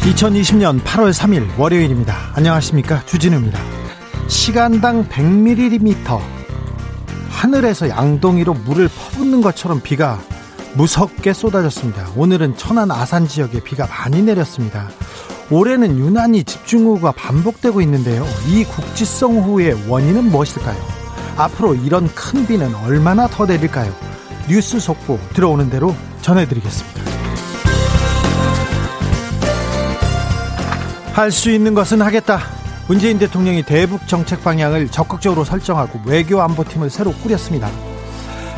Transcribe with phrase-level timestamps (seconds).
[0.00, 2.32] 2020년 8월 3일 월요일입니다.
[2.34, 3.04] 안녕하십니까.
[3.04, 3.60] 주진우입니다.
[4.28, 6.18] 시간당 100mm
[7.28, 10.18] 하늘에서 양동이로 물을 퍼붓는 것처럼 비가
[10.74, 12.08] 무섭게 쏟아졌습니다.
[12.16, 14.88] 오늘은 천안 아산 지역에 비가 많이 내렸습니다.
[15.50, 18.26] 올해는 유난히 집중호우가 반복되고 있는데요.
[18.48, 20.80] 이 국지성 호우의 원인은 무엇일까요?
[21.36, 23.92] 앞으로 이런 큰 비는 얼마나 더 내릴까요?
[24.48, 26.99] 뉴스 속보 들어오는 대로 전해드리겠습니다.
[31.12, 32.40] 할 수 있는 것은 하겠다.
[32.88, 37.68] 문재인 대통령이 대북 정책 방향을 적극적으로 설정하고 외교 안보팀을 새로 꾸렸습니다.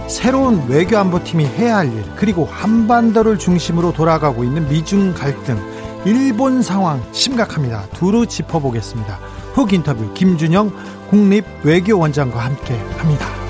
[0.08, 5.58] 새로운 외교 안보팀이 해야 할 일, 그리고 한반도를 중심으로 돌아가고 있는 미중 갈등,
[6.04, 7.86] 일본 상황 심각합니다.
[7.94, 9.18] 두루 짚어보겠습니다.
[9.54, 10.72] 훅 인터뷰 김준영
[11.10, 13.41] 국립외교원장과 함께 합니다.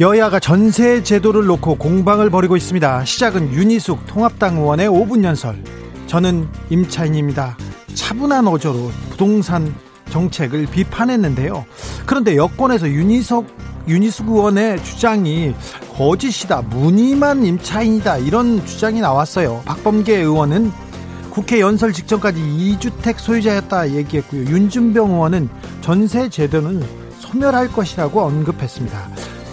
[0.00, 3.04] 여야가 전세 제도를 놓고 공방을 벌이고 있습니다.
[3.04, 5.60] 시작은 윤희숙 통합당 의원의 5분 연설.
[6.06, 7.56] 저는 임차인입니다.
[7.94, 9.74] 차분한 어조로 부동산
[10.10, 11.66] 정책을 비판했는데요.
[12.06, 13.46] 그런데 여권에서 윤희석
[13.88, 15.54] 윤희숙 의원의 주장이
[15.96, 19.62] 거짓이다, 무늬만 임차인이다 이런 주장이 나왔어요.
[19.64, 20.70] 박범계 의원은
[21.30, 24.42] 국회 연설 직전까지 2주택 소유자였다 얘기했고요.
[24.42, 25.48] 윤준병 의원은
[25.80, 26.84] 전세 제도는
[27.18, 29.08] 소멸할 것이라고 언급했습니다.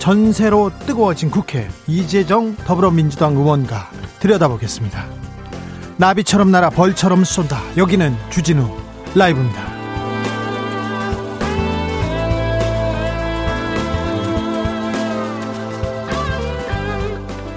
[0.05, 3.89] 전세로 뜨거워진 국회 이재정 더불어민주당 의원과
[4.19, 5.03] 들여다보겠습니다.
[5.97, 7.59] 나비처럼 날아 벌처럼 쏜다.
[7.75, 8.69] 여기는 주진우
[9.16, 9.63] 라이브입니다.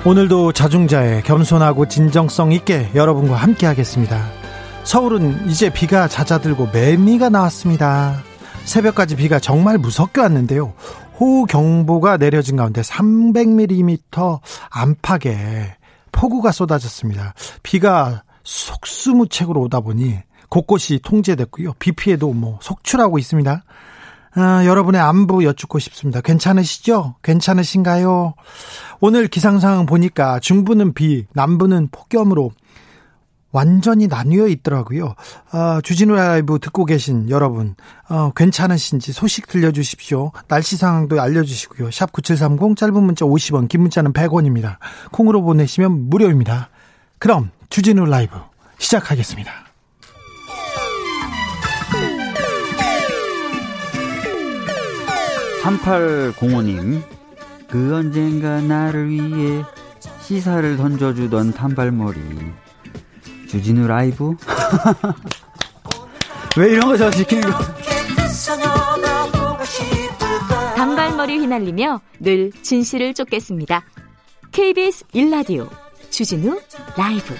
[0.06, 4.25] 오늘도 자중자의 겸손하고 진정성 있게 여러분과 함께 하겠습니다.
[4.84, 8.22] 서울은 이제 비가 잦아들고 매미가 나왔습니다.
[8.65, 10.72] 새벽까지 비가 정말 무섭게 왔는데요.
[11.19, 14.41] 호우경보가 내려진 가운데 300mm
[14.71, 15.75] 안팎의
[16.12, 17.34] 폭우가 쏟아졌습니다.
[17.62, 20.19] 비가 속수무책으로 오다 보니
[20.49, 21.75] 곳곳이 통제됐고요.
[21.78, 23.65] 비 피해도 뭐 속출하고 있습니다.
[24.34, 26.21] 아, 여러분의 안부 여쭙고 싶습니다.
[26.21, 27.17] 괜찮으시죠?
[27.23, 28.34] 괜찮으신가요?
[29.01, 32.53] 오늘 기상 상황 보니까 중부는 비, 남부는 폭염으로
[33.50, 35.14] 완전히 나뉘어 있더라고요.
[35.53, 37.75] 어, 주진우 라이브 듣고 계신 여러분,
[38.09, 40.32] 어, 괜찮으신지 소식 들려주십시오.
[40.48, 41.91] 날씨 상황도 알려주시고요.
[41.91, 44.76] 샵 9730 짧은 문자 50원, 긴 문자는 100원입니다.
[45.12, 46.69] 콩으로 보내시면 무료입니다.
[47.19, 48.36] 그럼 주진우 라이브
[48.78, 49.69] 시작하겠습니다.
[55.62, 57.03] 3805님,
[57.69, 59.62] 그 언젠가 나를 위해
[60.22, 62.19] 시사를 던져주던 단발머리.
[63.48, 64.34] 주진우 라이브?
[66.56, 67.59] 왜 이런 거 저 시키는 거?
[70.76, 73.84] 단발머리 휘날리며 늘 진실을 쫓겠습니다.
[74.53, 75.69] KBS 1라디오
[76.10, 76.60] 주진우
[76.97, 77.34] 라이브.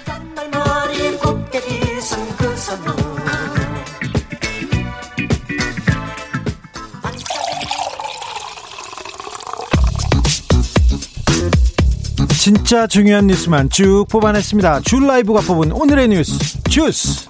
[12.39, 14.79] 진짜 중요한 뉴스만 쭉 뽑아냈습니다.
[14.85, 16.39] 줄 라이브가 뽑은 오늘의 뉴스
[16.69, 17.27] 주스.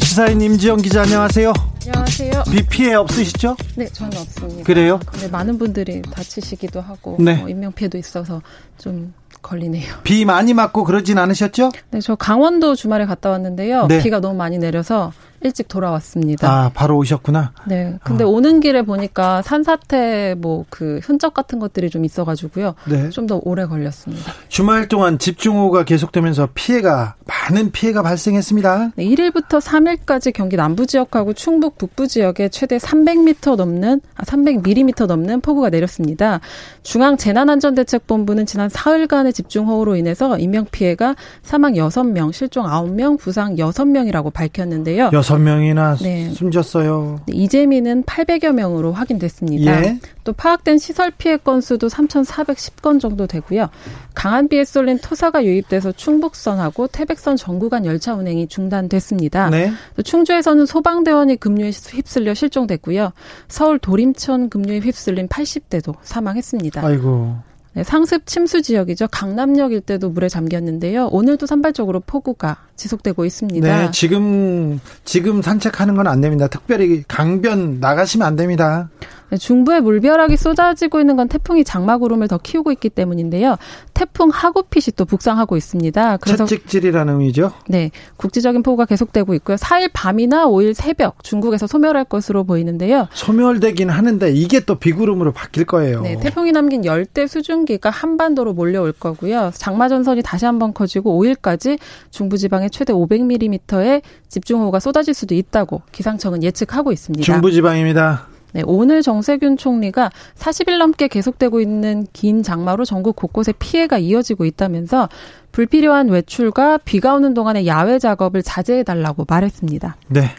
[0.00, 1.52] 시사인 임지영 기자 안녕하세요.
[1.88, 2.44] 안녕하세요.
[2.48, 3.56] 비 피해 없으시죠?
[3.74, 4.62] 네, 저는 없습니다.
[4.62, 5.00] 그래요?
[5.04, 7.34] 근데 많은 분들이 다치시기도 하고 네.
[7.34, 8.40] 뭐 인명 피해도 있어서
[8.78, 9.12] 좀
[9.42, 9.96] 걸리네요.
[10.04, 11.72] 비 많이 맞고 그러진 않으셨죠?
[11.90, 13.88] 네, 저 강원도 주말에 갔다 왔는데요.
[13.88, 14.00] 네.
[14.00, 16.48] 비가 너무 많이 내려서 일찍 돌아왔습니다.
[16.50, 17.52] 아 바로 오셨구나.
[17.66, 17.98] 네.
[18.04, 18.26] 근데 아.
[18.26, 22.74] 오는 길에 보니까 산사태 뭐 그 흔적 같은 것들이 좀 있어가지고요.
[22.88, 23.08] 네.
[23.10, 24.32] 좀 더 오래 걸렸습니다.
[24.48, 28.92] 주말 동안 집중호우가 계속되면서 피해가 많은 피해가 발생했습니다.
[28.96, 35.42] 네, 1일부터 3일까지 경기 남부 지역하고 충북 북부 지역에 최대 300m 넘는 아 300mm 넘는
[35.42, 36.40] 폭우가 내렸습니다.
[36.82, 45.10] 중앙 재난안전대책본부는 지난 사흘간의 집중호우로 인해서 인명 피해가 사망 6명, 실종 9명, 부상 6명이라고 밝혔는데요.
[45.30, 46.28] 여섯 명이나 네.
[46.30, 47.20] 숨졌어요.
[47.26, 49.84] 네, 이재민은 800여 명으로 확인됐습니다.
[49.84, 49.98] 예.
[50.24, 53.68] 또 파악된 시설 피해 건수도 3,410건 정도 되고요.
[54.14, 59.50] 강한 비에 쏠린 토사가 유입돼서 충북선하고 태백선 전구간 열차 운행이 중단됐습니다.
[59.50, 59.70] 네.
[60.02, 63.12] 충주에서는 소방대원이 급류에 휩쓸려 실종됐고요.
[63.46, 66.84] 서울 도림천 급류에 휩쓸린 80대도 사망했습니다.
[66.84, 67.49] 아이고.
[67.72, 69.06] 네, 상습 침수 지역이죠.
[69.12, 71.06] 강남역 일대도 물에 잠겼는데요.
[71.12, 73.78] 오늘도 산발적으로 폭우가 지속되고 있습니다.
[73.84, 76.48] 네, 지금 지금 산책하는 건 안 됩니다.
[76.48, 78.88] 특별히 강변 나가시면 안 됩니다.
[79.30, 83.56] 네, 중부에 물벼락이 쏟아지고 있는 건 태풍이 장마구름을 더 키우고 있기 때문인데요.
[83.94, 86.16] 태풍 하구핏이 또 북상하고 있습니다.
[86.18, 87.52] 그래서 채찍질이라는 의미죠.
[87.68, 89.56] 네, 국지적인 폭우가 계속되고 있고요.
[89.56, 93.08] 4일 밤이나 5일 새벽 중국에서 소멸할 것으로 보이는데요.
[93.12, 96.02] 소멸되긴 하는데 이게 또 비구름으로 바뀔 거예요.
[96.02, 99.52] 네, 태풍이 남긴 열대 수증기가 한반도로 몰려올 거고요.
[99.54, 101.78] 장마 전선이 다시 한번 커지고 5일까지
[102.10, 107.24] 중부지방에 최대 500mm의 집중호우가 쏟아질 수도 있다고 기상청은 예측하고 있습니다.
[107.24, 108.26] 중부지방입니다.
[108.52, 115.08] 네, 오늘 정세균 총리가 40일 넘게 계속되고 있는 긴 장마로 전국 곳곳에 피해가 이어지고 있다면서
[115.52, 119.96] 불필요한 외출과 비가 오는 동안의 야외 작업을 자제해달라고 말했습니다.
[120.08, 120.30] 네.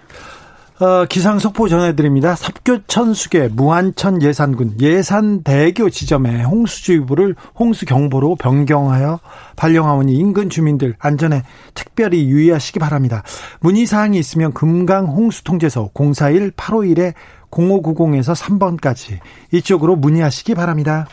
[0.81, 2.33] 어, 기상 속보 전해드립니다.
[2.33, 9.19] 삽교천수계 무안천 예산군 예산 대교 지점에 홍수주의보를 홍수경보로 변경하여
[9.57, 11.43] 발령하오니 인근 주민들 안전에
[11.75, 13.21] 특별히 유의하시기 바랍니다.
[13.59, 17.13] 문의사항이 있으면 금강 홍수통제소 041-851에
[17.51, 19.19] 0590에서 3번까지
[19.51, 21.07] 이쪽으로 문의하시기 바랍니다.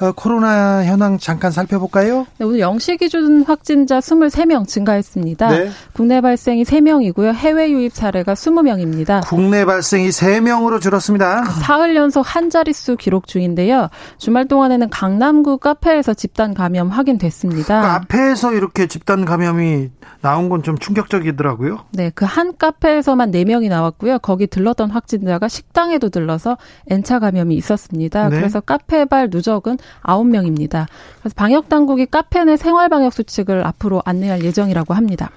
[0.00, 2.26] 어, 코로나 현황 잠깐 살펴볼까요?
[2.38, 5.48] 네, 오늘 영시 기준 확진자 23명 증가했습니다.
[5.50, 5.70] 네.
[5.92, 7.34] 국내 발생이 3명이고요.
[7.34, 9.20] 해외 유입 사례가 20명입니다.
[9.26, 11.44] 국내 발생이 3명으로 줄었습니다.
[11.44, 13.88] 사흘 연속 한 자릿수 기록 중인데요.
[14.16, 17.82] 주말 동안에는 강남구 카페에서 집단 감염 확인됐습니다.
[17.82, 19.90] 카페에서 이렇게 집단 감염이
[20.22, 21.78] 나온 건 좀 충격적이더라고요.
[21.92, 24.18] 네, 그 한 카페에서만 4명이 나왔고요.
[24.20, 26.56] 거기 들렀던 확진자가 식당에도 들러서
[26.88, 28.28] N차 감염이 있었습니다.
[28.28, 28.36] 네.
[28.36, 30.86] 그래서 카페발 누적은 9명입니다.
[31.20, 35.30] 그래서 방역 당국이 카페 내 생활 방역 수칙을 앞으로 안내할 예정이라고 합니다.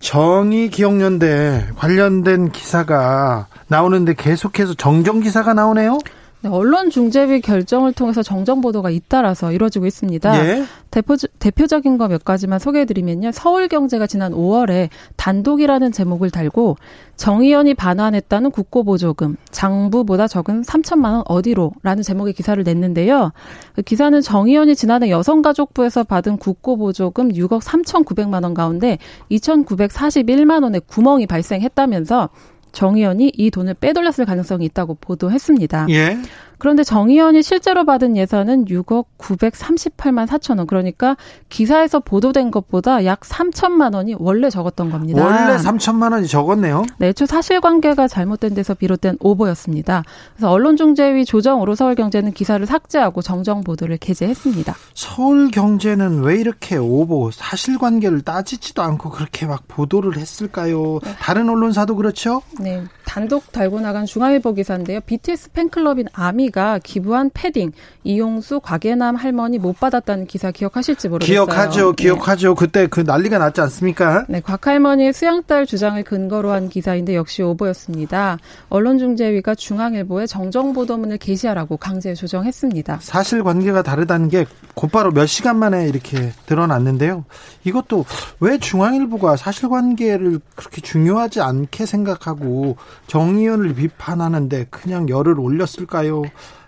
[0.00, 5.98] 정의 기억연대 관련된 기사가 나오는데 계속해서 정정 기사가 나오네요.
[6.44, 10.46] 네, 언론 중재위 결정을 통해서 정정 보도가 잇따라서 이루어지고 있습니다.
[10.46, 10.64] 예.
[10.90, 13.32] 대표, 대표적인 거 몇 가지만 소개해드리면요.
[13.32, 16.76] 서울경제가 지난 5월에 단독이라는 제목을 달고
[17.16, 23.32] 정의연이 반환했다는 국고보조금, 장부보다 적은 3천만 원 어디로?라는 제목의 기사를 냈는데요.
[23.74, 28.98] 그 기사는 정의연이 지난해 여성가족부에서 받은 국고보조금 6억 3천9백만원 가운데
[29.30, 32.28] 2,941만 원의 구멍이 발생했다면서
[32.74, 35.86] 정 의원이 이 돈을 빼돌렸을 가능성이 있다고 보도했습니다.
[35.90, 36.18] 예.
[36.58, 40.66] 그런데 정 의원이 실제로 받은 예산은 6억 938만 4천 원.
[40.66, 41.16] 그러니까
[41.48, 45.24] 기사에서 보도된 것보다 약 3천만 원이 원래 적었던 겁니다.
[45.24, 46.84] 원래 3천만 원이 적었네요.
[46.98, 50.04] 네, 초 사실관계가 잘못된 데서 비롯된 오보였습니다.
[50.34, 54.74] 그래서 언론중재위 조정으로 서울경제는 기사를 삭제하고 정정 보도를 게재했습니다.
[54.94, 61.00] 서울경제는 왜 이렇게 오보 사실관계를 따지지도 않고 그렇게 막 보도를 했을까요?
[61.02, 61.14] 네.
[61.18, 62.42] 다른 언론사도 그렇죠?
[62.60, 65.00] 네, 단독 달고 나간 중앙일보 기사인데요.
[65.00, 67.72] BTS 팬클럽인 아미 가 기부한 패딩
[68.04, 71.46] 이용수 곽예남 할머니 못 받았다는 기사 기억하실지 모르겠어요.
[71.46, 72.02] 기억하죠, 네.
[72.02, 72.48] 기억하죠.
[72.50, 72.54] 네.
[72.58, 74.26] 그때 그 난리가 났지 않습니까?
[74.28, 78.38] 네, 곽 할머니의 수양딸 주장을 근거로 한 기사인데 역시 오보였습니다.
[78.68, 82.98] 언론중재위가 중앙일보에 정정 보도문을 게시하라고 강제 조정했습니다.
[83.00, 87.24] 사실관계가 다르다는 게 곧바로 몇 시간 만에 이렇게 드러났는데요.
[87.64, 88.04] 이것도
[88.40, 96.22] 왜 중앙일보가 사실관계를 그렇게 중요하지 않게 생각하고 정의연을 비판하는데 그냥 열을 올렸을까요?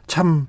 [0.06, 0.46] 참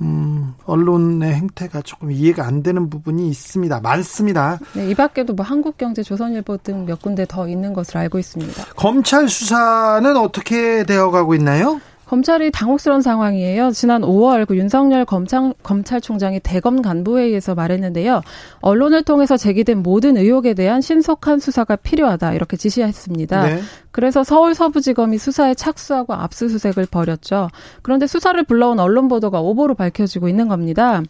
[0.00, 3.80] 음, 언론의 행태가 조금 이해가 안 되는 부분이 있습니다.
[3.80, 4.58] 많습니다.
[4.74, 8.64] 네, 이 밖에도 뭐 한국경제, 조선일보 등 몇 군데 더 있는 것으로 알고 있습니다.
[8.76, 11.80] 검찰 수사는 어떻게 되어가고 있나요?
[12.12, 13.70] 검찰이 당혹스러운 상황이에요.
[13.70, 18.20] 지난 5월 그 윤석열 검찰, 검찰총장이 대검 간부회의에서 말했는데요.
[18.60, 23.46] 언론을 통해서 제기된 모든 의혹에 대한 신속한 수사가 필요하다 이렇게 지시했습니다.
[23.46, 23.60] 네.
[23.92, 27.48] 그래서 서울 서부지검이 수사에 착수하고 압수수색을 벌였죠.
[27.80, 31.02] 그런데 수사를 불러온 언론 보도가 오보로 밝혀지고 있는 겁니다.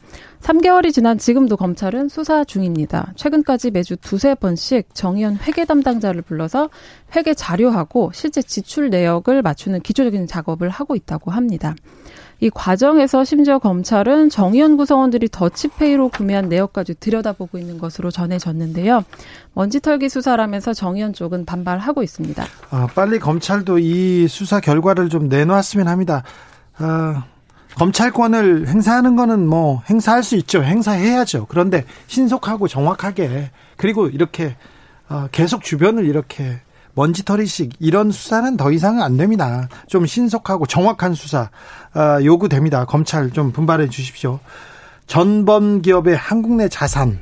[0.42, 3.12] 3개월이 지난 지금도 검찰은 수사 중입니다.
[3.14, 6.68] 최근까지 매주 두세 번씩 정의연 회계 담당자를 불러서
[7.14, 11.76] 회계 자료하고 실제 지출 내역을 맞추는 기초적인 작업을 하고 있다고 합니다.
[12.40, 19.04] 이 과정에서 심지어 검찰은 정의연 구성원들이 더치페이로 구매한 내역까지 들여다보고 있는 것으로 전해졌는데요.
[19.54, 22.44] 먼지털기 수사라면서 정의연 쪽은 반발하고 있습니다.
[22.70, 26.24] 아, 빨리 검찰도 이 수사 결과를 좀 내놓았으면 합니다.
[26.78, 27.26] 아,
[27.76, 30.62] 검찰권을 행사하는 거는 뭐 행사할 수 있죠.
[30.62, 31.46] 행사해야죠.
[31.48, 34.56] 그런데 신속하고 정확하게 그리고 이렇게
[35.08, 36.60] 어, 계속 주변을 이렇게
[36.94, 39.68] 먼지털이식 이런 수사는 더 이상은 안 됩니다.
[39.86, 41.50] 좀 신속하고 정확한 수사
[41.94, 42.84] 어, 요구됩니다.
[42.84, 44.40] 검찰 좀 분발해 주십시오.
[45.06, 47.20] 전범 기업의 한국 내 자산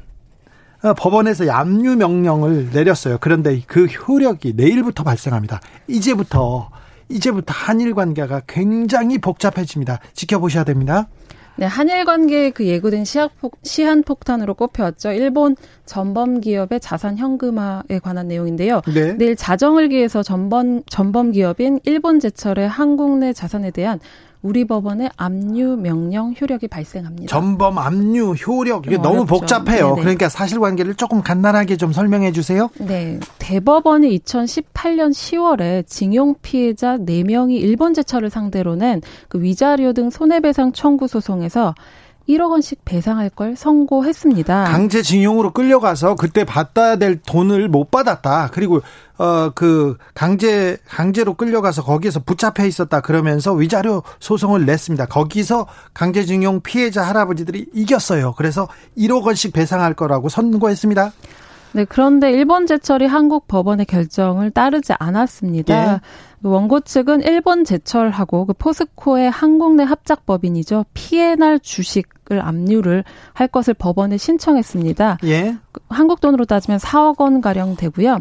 [0.83, 3.19] 어, 법원에서 압류 명령을 내렸어요.
[3.21, 5.61] 그런데 그 효력이 내일부터 발생합니다.
[5.88, 6.71] 이제부터
[7.11, 10.00] 이제부터 한일 관계가 굉장히 복잡해집니다.
[10.14, 11.09] 지켜보셔야 됩니다.
[11.57, 15.12] 네, 한일 관계에 그 예고된 시한 폭탄으로 꼽혀왔죠.
[15.12, 18.81] 일본 전범 기업의 자산 현금화에 관한 내용인데요.
[18.95, 19.12] 네.
[19.12, 24.00] 내일 자정을 기해서 전범 전범 기업인 일본 제철의 한국 내 자산에 대한
[24.42, 27.28] 우리 법원의 압류 명령 효력이 발생합니다.
[27.28, 29.90] 전범 압류 효력 이게 너무 복잡해요.
[29.90, 30.00] 네네.
[30.00, 32.70] 그러니까 사실관계를 조금 간단하게 좀 설명해 주세요.
[32.78, 33.20] 네.
[33.38, 41.06] 대법원이 2018년 10월에 징용 피해자 4명이 일본 제철을 상대로 낸 그 위자료 등 손해배상 청구
[41.06, 41.75] 소송에서
[42.29, 44.65] 1억 원씩 배상할 걸 선고했습니다.
[44.65, 48.50] 강제징용으로 끌려가서 그때 받아야 될 돈을 못 받았다.
[48.53, 48.81] 그리고
[49.19, 55.07] 어 그 강제 강제로 끌려가서 거기에서 붙잡혀 있었다 그러면서 위자료 소송을 냈습니다.
[55.07, 58.35] 거기서 강제징용 피해자 할아버지들이 이겼어요.
[58.37, 61.12] 그래서 1억 원씩 배상할 거라고 선고했습니다.
[61.73, 65.95] 네, 그런데 일본 제철이 한국 법원의 결정을 따르지 않았습니다.
[65.95, 66.00] 예.
[66.42, 70.87] 원고 측은 일본 제철하고 그 포스코의 한국 내 합작법인이죠.
[70.94, 73.04] 피해날 주식을 압류를
[73.35, 75.18] 할 것을 법원에 신청했습니다.
[75.25, 75.56] 예.
[75.88, 78.20] 한국 돈으로 따지면 4억 원 가량 되고요.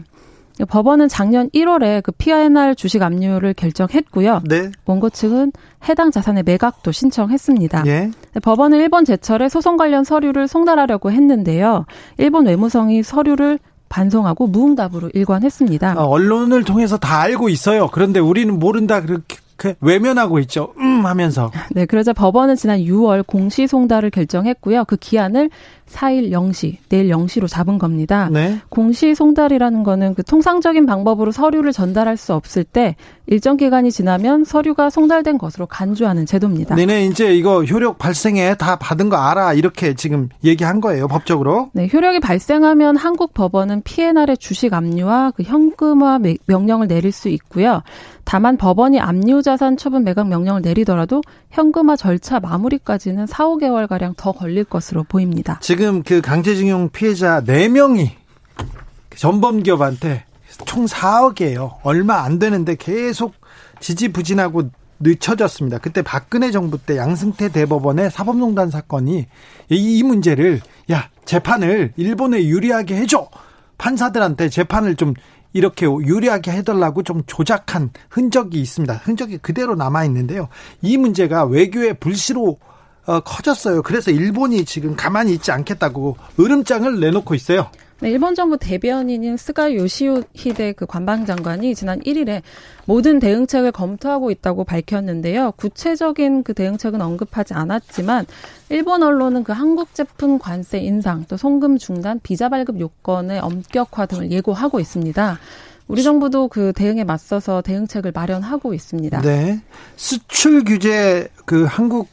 [0.67, 4.41] 법원은 작년 1월에 그 피해날 주식 압류를 결정했고요.
[4.43, 4.71] 네.
[4.85, 5.53] 원고 측은
[5.88, 7.83] 해당 자산의 매각도 신청했습니다.
[7.85, 8.11] 예.
[8.41, 11.85] 법원은 일본 제철에 소송 관련 서류를 송달하려고 했는데요.
[12.17, 13.59] 일본 외무성이 서류를
[13.89, 15.96] 반송하고 무응답으로 일관했습니다.
[15.98, 17.89] 어, 언론을 통해서 다 알고 있어요.
[17.91, 20.74] 그런데 우리는 모른다 그렇게 그 외면하고 있죠.
[20.79, 21.51] 음 하면서.
[21.72, 24.86] 네, 그러자 법원은 지난 6월 공시 송달을 결정했고요.
[24.86, 25.50] 그 기한을
[25.89, 28.29] 4일 0시, 내일 0시로 잡은 겁니다.
[28.32, 28.60] 네.
[28.70, 34.89] 공시 송달이라는 거는 그 통상적인 방법으로 서류를 전달할 수 없을 때 일정 기간이 지나면 서류가
[34.89, 36.75] 송달된 것으로 간주하는 제도입니다.
[36.75, 41.70] 네네, 이제 이거 효력 발생해 다 받은 거 알아 이렇게 지금 얘기한 거예요, 법적으로.
[41.74, 47.82] 네, 효력이 발생하면 한국 법원은 피해날의 주식 압류와 그 현금화 명령을 내릴 수 있고요.
[48.24, 54.15] 다만 법원이 압류 자산 처분 매각 명령을 내리 더라도 현금화 절차 마무리까지는 4, 5개월 가량
[54.17, 55.60] 더 걸릴 것으로 보입니다.
[55.62, 58.10] 지금 그 강제징용 피해자 4명이
[59.15, 60.25] 전범기업한테
[60.65, 61.75] 총 4억이에요.
[61.84, 63.36] 얼마 안 되는데 계속
[63.79, 65.77] 지지부진하고 늦춰졌습니다.
[65.77, 69.27] 그때 박근혜 정부 때 양승태 대법원의 사법농단 사건이
[69.69, 70.60] 이, 이 문제를
[70.91, 73.29] 야 재판을 일본에 유리하게 해줘
[73.77, 75.13] 판사들한테 재판을 좀
[75.53, 78.94] 이렇게 유리하게 해달라고 좀 조작한 흔적이 있습니다.
[78.96, 80.48] 흔적이 그대로 남아 있는데요.
[80.82, 82.58] 이 문제가 외교의 불씨로
[83.06, 83.82] 어, 커졌어요.
[83.82, 87.72] 그래서 일본이 지금 가만히 있지 않겠다고 으름장을 내놓고 있어요.
[88.01, 92.41] 네, 일본 정부 대변인인 스가 요시히데 그 관방장관이 지난 1일에
[92.86, 95.51] 모든 대응책을 검토하고 있다고 밝혔는데요.
[95.58, 98.25] 구체적인 그 대응책은 언급하지 않았지만
[98.70, 104.32] 일본 언론은 그 한국 제품 관세 인상, 또 송금 중단, 비자 발급 요건의 엄격화 등을
[104.32, 105.38] 예고하고 있습니다.
[105.89, 109.22] 우리 정부도 그 대응에 맞서서 대응책을 마련하고 있습니다.
[109.24, 109.60] 네.
[109.98, 112.08] 수출 규제 그 한국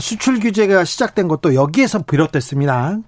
[0.00, 2.98] 수출 규제가 시작된 것도 여기에서 비롯됐습니다.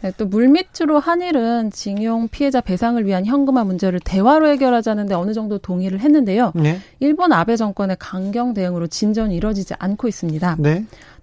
[0.00, 6.00] 네, 또 물밑으로 한일은 징용 피해자 배상을 위한 현금화 문제를 대화로 해결하자는데 어느 정도 동의를
[6.00, 6.52] 했는데요.
[6.54, 6.80] 네.
[7.00, 10.56] 일본 아베 정권의 강경 대응으로 진전이 이뤄지지 않고 있습니다.
[10.60, 10.74] 네.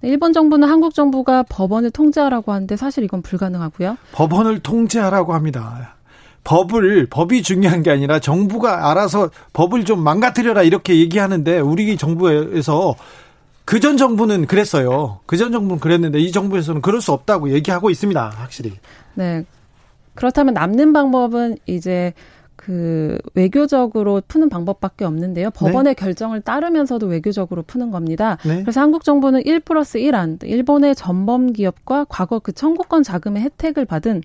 [0.02, 0.10] 네.
[0.10, 3.98] 일본 정부는 한국 정부가 법원을 통제하라고 하는데 사실 이건 불가능하고요.
[4.12, 5.96] 법원을 통제하라고 합니다.
[6.44, 12.96] 법을 법이 중요한 게 아니라 정부가 알아서 법을 좀 망가뜨려라 이렇게 얘기하는데 우리 정부에서
[13.66, 15.20] 그 전 정부는 그랬어요.
[15.26, 18.30] 그 전 정부는 그랬는데 이 정부에서는 그럴 수 없다고 얘기하고 있습니다.
[18.30, 18.74] 확실히.
[19.16, 19.46] 네.
[20.14, 22.14] 그렇다면 남는 방법은 이제
[22.56, 25.52] 그 외교적으로 푸는 방법밖에 없는데요.
[25.52, 26.02] 법원의 네.
[26.02, 28.38] 결정을 따르면서도 외교적으로 푸는 겁니다.
[28.46, 28.62] 네.
[28.62, 34.24] 그래서 한국 정부는 1 플러스 1안 일본의 전범 기업과 과거 그 청구권 자금의 혜택을 받은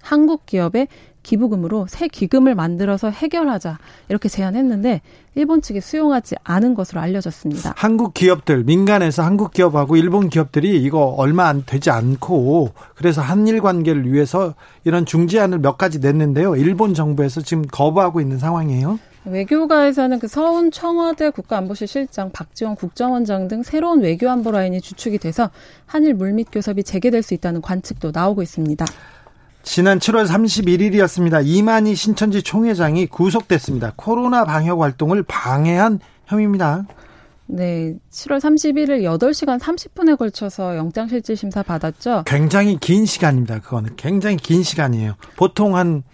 [0.00, 0.88] 한국 기업의
[1.26, 3.78] 기부금으로 새 기금을 만들어서 해결하자
[4.08, 5.02] 이렇게 제안했는데
[5.34, 7.74] 일본 측이 수용하지 않은 것으로 알려졌습니다.
[7.76, 14.10] 한국 기업들 민간에서 한국 기업하고 일본 기업들이 이거 얼마 안 되지 않고 그래서 한일 관계를
[14.10, 14.54] 위해서
[14.84, 16.54] 이런 중재안을 몇 가지 냈는데요.
[16.56, 18.98] 일본 정부에서 지금 거부하고 있는 상황이에요.
[19.24, 25.50] 외교가에서는 그 서훈 청와대 국가안보실 실장, 박지원 국정원장 등 새로운 외교안보 라인이 주축이 돼서
[25.84, 28.86] 한일 물밑 교섭이 재개될 수 있다는 관측도 나오고 있습니다.
[29.66, 31.42] 지난 7월 31일이었습니다.
[31.44, 33.94] 이만희 신천지 총회장이 구속됐습니다.
[33.96, 36.84] 코로나 방역 활동을 방해한 혐의입니다.
[37.46, 42.22] 네, 7월 31일 8시간 30분에 걸쳐서 영장실질심사 받았죠.
[42.26, 43.58] 굉장히 긴 시간입니다.
[43.58, 45.16] 그거는 굉장히 긴 시간이에요.
[45.36, 46.04] 보통 한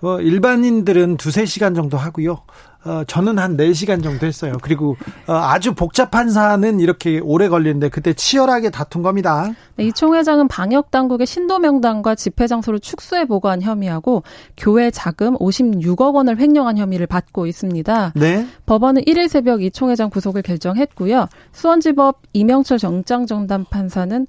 [0.00, 2.42] 어, 일반인들은 두세 시간 정도 하고요.
[2.86, 4.54] 어, 저는 한 4시간 정도 했어요.
[4.62, 9.50] 그리고 어, 아주 복잡한 사안은 이렇게 오래 걸리는데 그때 치열하게 다툰 겁니다.
[9.74, 14.22] 네, 이 총회장은 방역 당국의 신도 명단과 집회 장소를 축소해 보고한 혐의하고
[14.56, 18.12] 교회 자금 56억 원을 횡령한 혐의를 받고 있습니다.
[18.14, 18.46] 네.
[18.66, 21.26] 법원은 1일 새벽 이 총회장 구속을 결정했고요.
[21.52, 24.26] 수원지법 이명철 정장 정담 판사는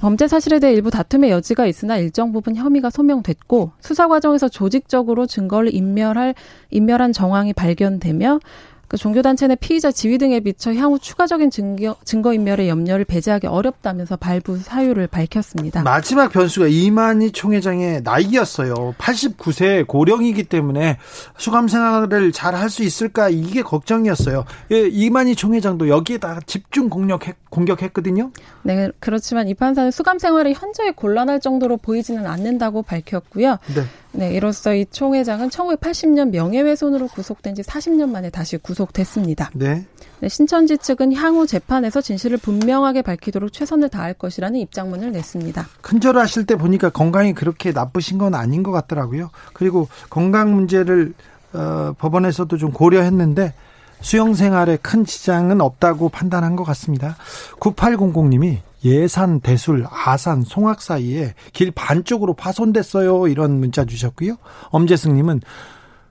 [0.00, 5.74] 범죄 사실에 대해 일부 다툼의 여지가 있으나 일정 부분 혐의가 소명됐고 수사 과정에서 조직적으로 증거를
[5.74, 6.34] 인멸할
[6.70, 13.04] 인멸한 정황이 발견되며 그 종교단체 내 피의자 지위 등에 비춰 향후 추가적인 증거, 증거인멸의 염려를
[13.04, 15.82] 배제하기 어렵다면서 발부 사유를 밝혔습니다.
[15.82, 18.94] 마지막 변수가 이만희 총회장의 나이였어요.
[18.98, 20.98] 89세 고령이기 때문에
[21.36, 24.44] 수감 생활을 잘 할 수 있을까 이게 걱정이었어요.
[24.72, 28.30] 예, 이만희 총회장도 여기에다 집중 공격했, 공격했거든요.
[28.62, 33.58] 네, 그렇지만 이 판사는 수감 생활이 현저히 곤란할 정도로 보이지는 않는다고 밝혔고요.
[33.74, 33.82] 네.
[34.16, 39.50] 네, 이로써 이 총회장은 1980년 명예훼손으로 구속된 지 40년 만에 다시 구속됐습니다.
[39.54, 39.84] 네.
[40.20, 45.68] 네, 신천지 측은 향후 재판에서 진실을 분명하게 밝히도록 최선을 다할 것이라는 입장문을 냈습니다.
[45.82, 49.30] 큰절하실 때 보니까 건강이 그렇게 나쁘신 건 아닌 것 같더라고요.
[49.52, 51.12] 그리고 건강 문제를
[51.52, 53.52] 어, 법원에서도 좀 고려했는데
[54.00, 57.16] 수영 생활에 큰 지장은 없다고 판단한 것 같습니다.
[57.60, 63.28] 9800님이 예산, 대술, 아산, 송악 사이에 길 반쪽으로 파손됐어요.
[63.28, 64.36] 이런 문자 주셨고요.
[64.70, 65.40] 엄재승님은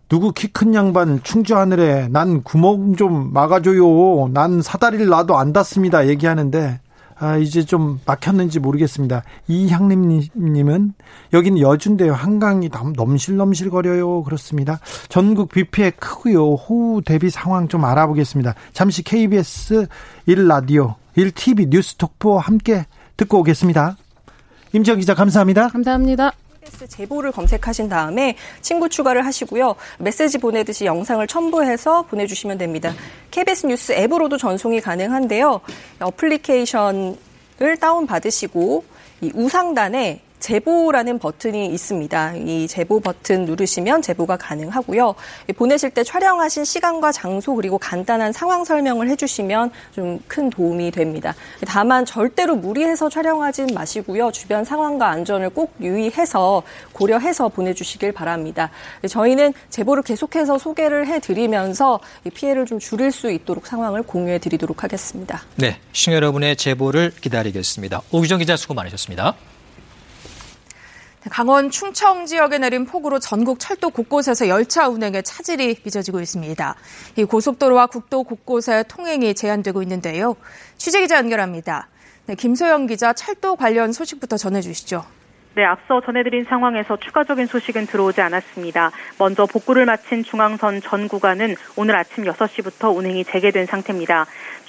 [0.10, 4.29] 누구 키 큰 양반 충주 하늘에 난 구멍 좀 막아줘요.
[4.34, 6.07] 난 사다리를 놔도 안 닿습니다.
[6.07, 6.79] 얘기하는데
[7.17, 9.24] 아, 이제 좀 막혔는지 모르겠습니다.
[9.48, 10.93] 이향림님은
[11.34, 12.13] 여기는 여준데요.
[12.13, 14.22] 한강이 넘실넘실 거려요.
[14.24, 14.79] 그렇습니다.
[15.07, 16.55] 전국 비 피해 크고요.
[16.55, 18.53] 호우 대비 상황 좀 알아보겠습니다.
[18.74, 19.88] 잠시 KBS
[20.27, 22.86] 1라디오 1TV 뉴스 톡보 함께
[23.17, 23.98] 듣고 오겠습니다.
[24.74, 25.69] 임지영 기자 감사합니다.
[25.69, 26.34] 감사합니다.
[26.89, 29.75] 제보를 검색하신 다음에 친구 추가를 하시고요.
[30.00, 32.93] 메시지 보내듯이 영상을 첨부해서 보내주시면 됩니다.
[33.31, 35.62] KBS 뉴스 앱으로도 전송이 가능한데요.
[36.00, 37.17] 어플리케이션을
[37.79, 38.84] 다운받으시고
[39.22, 42.36] 이 우상단에 제보라는 버튼이 있습니다.
[42.36, 45.15] 이 제보 버튼 누르시면 제보가 가능하고요.
[45.56, 51.34] 보내실 때 촬영하신 시간과 장소 그리고 간단한 상황 설명을 해주시면 좀 큰 도움이 됩니다.
[51.65, 54.32] 다만 절대로 무리해서 촬영하진 마시고요.
[54.32, 58.69] 주변 상황과 안전을 꼭 유의해서 고려해서 보내주시길 바랍니다.
[59.08, 62.00] 저희는 제보를 계속해서 소개를 해드리면서
[62.34, 65.41] 피해를 좀 줄일 수 있도록 상황을 공유해드리도록 하겠습니다.
[65.56, 68.02] 네, 시청자 여러분의 제보를 기다리겠습니다.
[68.12, 69.36] 오기정 기자 수고 많으셨습니다.
[71.30, 76.76] 강원 충청 지역에 내린 폭우로 전국 철도 곳곳에서 열차 운행에 차질이 빚어지고 있습니다.
[77.18, 80.36] 이 고속도로와 국도 곳곳에 통행이 제한되고 있는데요.
[80.78, 81.88] 취재 기자 연결합니다.
[82.28, 85.04] 네, 김소영 기자 철도 관련 소식부터 전해주시죠.
[85.56, 88.92] 네, 앞서 전해드린 상황에서 추가적인 소식은 들어오지 않았습니다.
[89.18, 94.26] 먼저 복구를 마친 중앙선 전 구간은 오늘 아침 6시부터 운행이 재개된 상태입니다.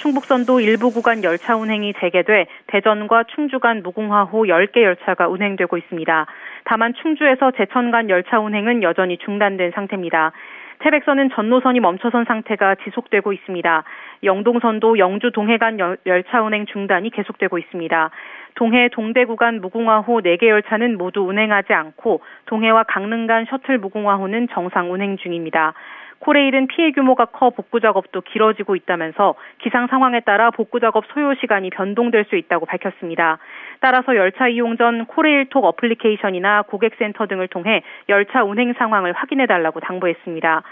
[0.07, 6.27] 충북선도 일부 구간 열차 운행이 재개돼 대전과 충주 간 무궁화호 10개 열차가 운행되고 있습니다.
[6.65, 10.31] 다만 충주에서 제천 간 열차 운행은 여전히 중단된 상태입니다.
[10.79, 13.85] 태백선은 전 노선이 멈춰선 상태가 지속되고 있습니다.
[14.23, 18.11] 영동선도 영주 동해 간 열차 운행 중단이 계속되고 있습니다.
[18.55, 24.93] 동해 동대 구간 무궁화호 4개 열차는 모두 운행하지 않고 동해와 강릉 간 셔틀 무궁화호는 정상
[24.93, 25.75] 운행 중입니다.
[26.21, 31.71] 코레일은 피해 규모가 커 복구 작업도 길어지고 있다면서 기상 상황에 따라 복구 작업 소요 시간이
[31.71, 33.39] 변동될 수 있다고 밝혔습니다.
[33.81, 40.63] 따라서 열차 이용 전 코레일톡 어플리케이션이나 고객센터 등을 통해 열차 운행 상황을 확인해 달라고 당부했습니다.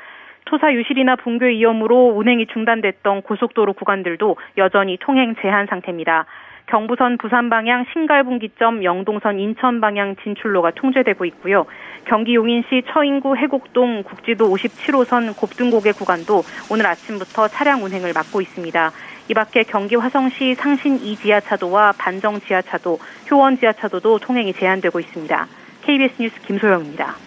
[0.46, 6.26] 토사 유실이나 붕괴 위험으로 운행이 중단됐던 고속도로 구간들도 여전히 통행 제한 상태입니다.
[6.66, 11.66] 경부선 부산 방향 신갈분기점 영동선 인천 방향 진출로가 통제되고 있고요.
[12.06, 18.92] 경기 용인시 처인구 해곡동 국지도 57호선 곱등고개 구간도 오늘 아침부터 차량 운행을 막고 있습니다.
[19.28, 22.98] 이 밖에 경기 화성시 상신 2지하차도와 반정 지하차도,
[23.30, 25.46] 효원 지하차도도 통행이 제한되고 있습니다.
[25.82, 27.23] KBS 뉴스 김소영입니다.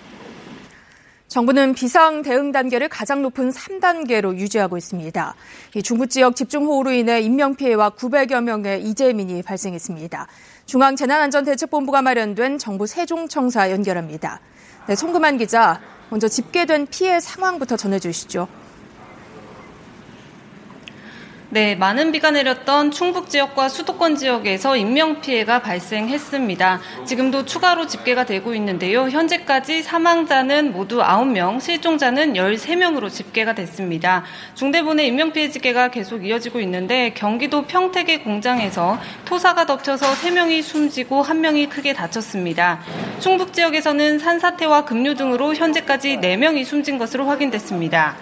[1.27, 5.35] 정부는 비상 대응 단계를 가장 높은 3단계로 유지하고 있습니다.
[5.83, 10.27] 중부 지역 집중호우로 인해 인명피해와 900여 명의 이재민이 발생했습니다.
[10.65, 14.39] 중앙재난안전대책본부가 마련된 정부 세종청사 연결합니다.
[14.87, 18.47] 네, 송금한 기자, 먼저 집계된 피해 상황부터 전해주시죠.
[21.49, 26.81] 네, 많은 비가 내렸던 충북 지역과 수도권 지역에서 인명피해가 발생했습니다.
[27.05, 29.07] 지금도 추가로 집계가 되고 있는데요.
[29.07, 34.25] 현재까지 사망자는 모두 9명, 실종자는 13명으로 집계가 됐습니다.
[34.55, 41.93] 중대본의 인명피해 집계가 계속 이어지고 있는데 경기도 평택의 공장에서 토사가 덮쳐서 3명이 숨지고 1명이 크게
[41.93, 42.81] 다쳤습니다.
[43.21, 48.17] 충북 지역에서는 산사태와 급류 등으로 현재까지 4명이 숨진 것으로 확인됐습니다.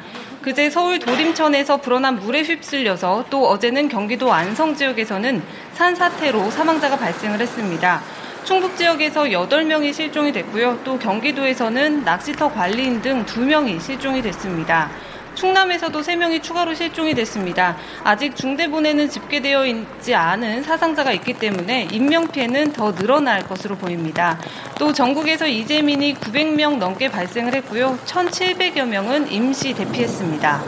[0.46, 5.42] 그제 서울 도림천에서 불어난 물에 휩쓸려서 또 어제는 경기도 안성 지역에서는
[5.74, 8.00] 산사태로 사망자가 발생을 했습니다.
[8.44, 10.82] 충북 지역에서 8명이 실종이 됐고요.
[10.84, 14.92] 또 경기도에서는 낚시터 관리인 등 2명이 실종이 됐습니다.
[15.36, 17.78] 충남에서도 3명이 추가로 실종이 됐습니다.
[18.04, 24.40] 아직 중대본에는 집계되어 있지 않은 사상자가 있기 때문에 인명피해는 더 늘어날 것으로 보입니다.
[24.80, 27.98] 또 전국에서 이재민이 900명 넘게 발생을 했고요.
[28.06, 30.64] 1,700여 명은 임시 대피했습니다.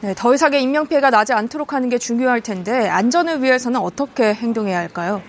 [0.00, 5.22] 네, 더 이상의 인명피해가 나지 않도록 하는 게 중요할 텐데 안전을 위해서는 어떻게 행동해야 할까요?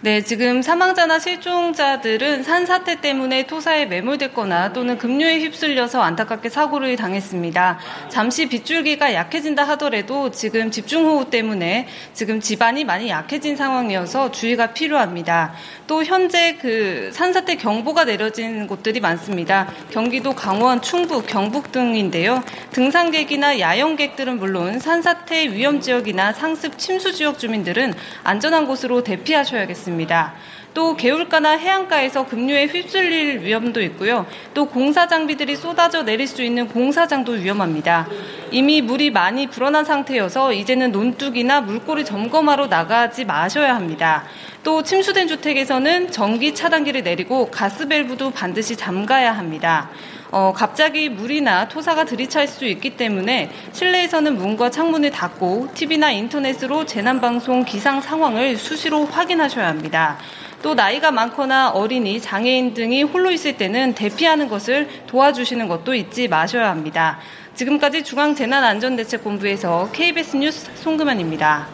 [0.00, 7.80] 네, 지금 사망자나 실종자들은 산사태 때문에 토사에 매몰됐거나 또는 급류에 휩쓸려서 안타깝게 사고를 당했습니다.
[8.08, 15.54] 잠시 빗줄기가 약해진다 하더라도 지금 집중호우 때문에 지금 집안이 많이 약해진 상황이어서 주의가 필요합니다.
[15.88, 19.66] 또 현재 그 산사태 경보가 내려진 곳들이 많습니다.
[19.90, 22.44] 경기도 강원, 충북, 경북 등인데요.
[22.72, 30.34] 등산객이나 야영객들은 물론 산사태 위험 지역이나 상습 침수 지역 주민들은 안전한 곳으로 대피하셔야겠습니다.
[30.74, 34.26] 또 개울가나 해안가에서 급류에 휩쓸릴 위험도 있고요.
[34.54, 38.06] 또 공사 장비들이 쏟아져 내릴 수 있는 공사장도 위험합니다.
[38.50, 44.24] 이미 물이 많이 불어난 상태여서 이제는 논둑이나 물고리 점검하러 나가지 마셔야 합니다.
[44.62, 49.90] 또 침수된 주택에서는 전기 차단기를 내리고 가스밸브도 반드시 잠가야 합니다.
[50.30, 57.64] 어, 갑자기 물이나 토사가 들이찰 수 있기 때문에 실내에서는 문과 창문을 닫고 TV나 인터넷으로 재난방송
[57.64, 60.18] 기상 상황을 수시로 확인하셔야 합니다.
[60.62, 66.70] 또 나이가 많거나 어린이, 장애인 등이 홀로 있을 때는 대피하는 것을 도와주시는 것도 잊지 마셔야
[66.70, 67.18] 합니다.
[67.54, 71.66] 지금까지 중앙재난안전대책본부에서 KBS 뉴스 송금환입니다.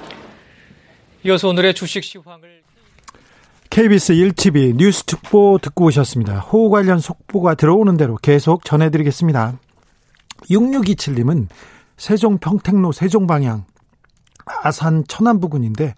[1.25, 2.63] 이어서 오늘의 주식 시황을
[3.71, 6.39] KBS 1TV 뉴스 특보 듣고 오셨습니다.
[6.39, 9.59] 호우 관련 속보가 들어오는 대로 계속 전해드리겠습니다.
[10.51, 11.49] 6627님은
[11.97, 13.65] 세종 평택로 세종 방향
[14.47, 15.95] 아산 천안 부근인데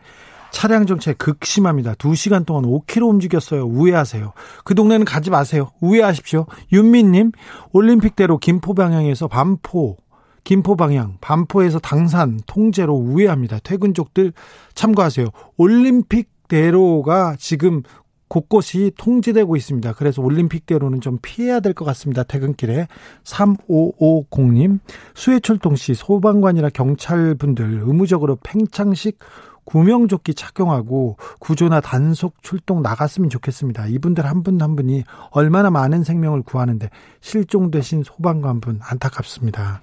[0.50, 1.94] 차량 정체 극심합니다.
[1.94, 3.64] 2시간 동안 5km 움직였어요.
[3.66, 4.32] 우회하세요.
[4.64, 5.70] 그 동네는 가지 마세요.
[5.80, 6.46] 우회하십시오.
[6.72, 7.32] 윤민님,
[7.72, 9.96] 올림픽대로 김포 방향에서 반포,
[10.44, 13.58] 김포 방향, 반포에서 당산, 통제로 우회합니다.
[13.62, 14.32] 퇴근족들
[14.74, 15.28] 참고하세요.
[15.56, 17.82] 올림픽대로가 지금
[18.28, 19.92] 곳곳이 통제되고 있습니다.
[19.92, 22.24] 그래서 올림픽대로는 좀 피해야 될 것 같습니다.
[22.24, 22.88] 퇴근길에
[23.22, 24.80] 3550님
[25.14, 29.18] 수해출동 시 소방관이나 경찰분들 의무적으로 팽창식
[29.66, 33.88] 구명조끼 착용하고 구조나 단속 출동 나갔으면 좋겠습니다.
[33.88, 36.88] 이분들 한 분한 한 분이 얼마나 많은 생명을 구하는데
[37.20, 39.82] 실종되신 소방관분 안타깝습니다.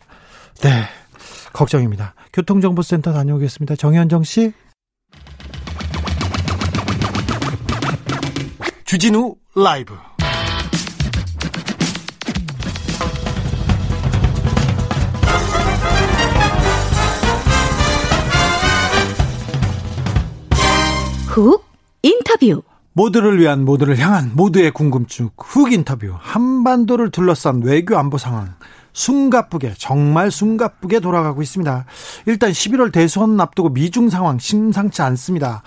[0.62, 0.70] 네.
[1.54, 2.16] 걱정입니다.
[2.34, 3.76] 교통정보센터 다녀오겠습니다.
[3.76, 4.54] 정현정 씨.
[8.86, 9.96] 주진우 라이브.
[21.34, 21.66] 훅
[22.04, 22.62] 인터뷰.
[22.92, 28.54] 모두를 위한 모두를 향한 모두의 궁금증 훅 인터뷰 한반도를 둘러싼 외교 안보 상황
[28.94, 31.86] 숨가쁘게 정말 숨가쁘게 돌아가고 있습니다.
[32.28, 35.64] 일단 11월 대선 앞두고 미중 상황 심상치 않습니다.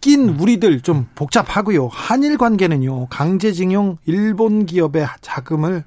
[0.00, 1.88] 낀 우리들 좀 복잡하고요.
[1.88, 3.08] 한일 관계는요.
[3.08, 5.84] 강제징용 일본 기업의 자금을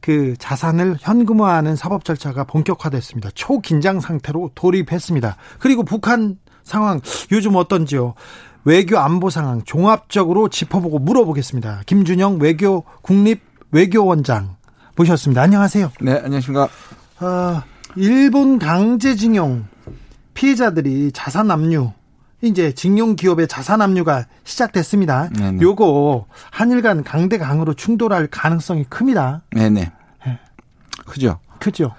[0.00, 3.30] 그 자산을 현금화하는 사법 절차가 본격화됐습니다.
[3.36, 5.36] 초긴장 상태로 돌입했습니다.
[5.60, 8.14] 그리고 북한 상황 요즘 어떤지요?
[8.64, 11.82] 외교 안보 상황 종합적으로 짚어보고 물어보겠습니다.
[11.86, 14.56] 김준영 외교 국립 외교원장
[14.96, 15.42] 모셨습니다.
[15.42, 15.90] 안녕하세요.
[16.00, 16.68] 네, 안녕하십니까.
[17.18, 17.64] 아,
[17.96, 19.66] 일본 강제징용
[20.34, 21.92] 피해자들이 자산 압류
[22.42, 25.28] 이제 징용 기업의 자산 압류가 시작됐습니다.
[25.30, 25.62] 네네.
[25.62, 29.42] 요거 한일 간 강대 강으로 충돌할 가능성이 큽니다.
[29.50, 29.92] 네네.
[30.26, 30.38] 네.
[31.06, 31.38] 크죠.
[31.62, 31.92] 크죠.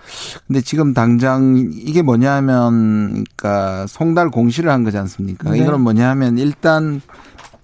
[0.45, 5.51] 근데 지금 당장 이게 뭐냐면 그러니까 송달 공시를 한 거지 않습니까?
[5.51, 5.59] 네.
[5.59, 7.01] 이거는 뭐냐면 일단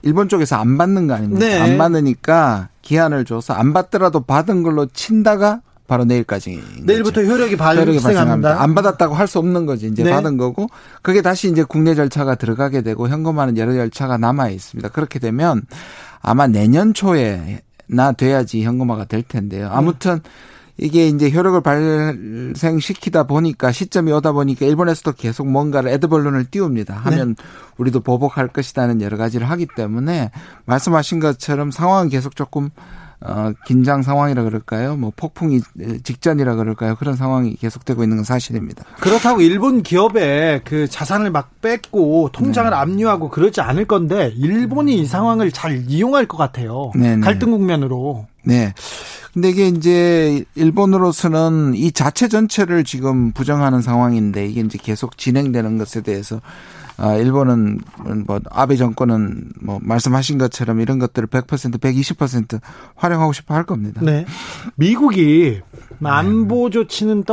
[0.02, 1.46] 일본 쪽에서 안 받는 거 아닙니까?
[1.46, 1.60] 네.
[1.60, 6.62] 안 받으니까 기한을 줘서 안 받더라도 받은 걸로 친다가 바로 내일까지.
[6.84, 7.32] 내일부터 거죠.
[7.34, 8.62] 효력이 발생합니다.
[8.62, 9.88] 안 받았다고 할 수 없는 거지.
[9.88, 10.12] 이제 네.
[10.12, 10.68] 받은 거고
[11.02, 14.90] 그게 다시 이제 국내 절차가 들어가게 되고 현금화는 여러 절차가 남아 있습니다.
[14.90, 15.64] 그렇게 되면
[16.22, 19.70] 아마 내년 초에 나 돼야지 현금화가 될 텐데요.
[19.72, 20.30] 아무튼 네.
[20.82, 26.96] 이게 이제 효력을 발생시키다 보니까 시점이 오다 보니까 일본에서도 계속 뭔가를 에드벌룬을 띄웁니다.
[26.96, 27.44] 하면 네.
[27.78, 30.32] 우리도 보복할 것이다는 여러 가지를 하기 때문에
[30.66, 32.70] 말씀하신 것처럼 상황은 계속 조금
[33.22, 34.96] 어, 긴장 상황이라 그럴까요?
[34.96, 35.60] 뭐 폭풍이
[36.04, 36.96] 직전이라 그럴까요?
[36.96, 38.86] 그런 상황이 계속되고 있는 건 사실입니다.
[39.02, 42.76] 그렇다고 일본 기업의 그 자산을 막 뺏고 통장을 네.
[42.78, 46.92] 압류하고 그러지 않을 건데 일본이 이 상황을 잘 이용할 것 같아요.
[46.96, 47.16] 네네.
[47.18, 47.22] 네.
[47.22, 48.26] 갈등 국면으로.
[48.50, 48.74] 네.
[49.34, 56.02] 근데 이게 이제 일본으로서는 이 자체 전체를 지금 부정하는 상황인데 이게 이제 계속 진행되는 것에
[56.02, 56.42] 대해서
[56.98, 57.80] 아, 일본은
[58.26, 62.60] 뭐 아베 정권은 뭐 말씀하신 것처럼 이런 것들을 100% 120%
[62.96, 64.02] 활용하고 싶어 할 겁니다.
[64.04, 64.26] 네.
[64.76, 65.62] 미국이
[66.04, 67.24] 안보 조치는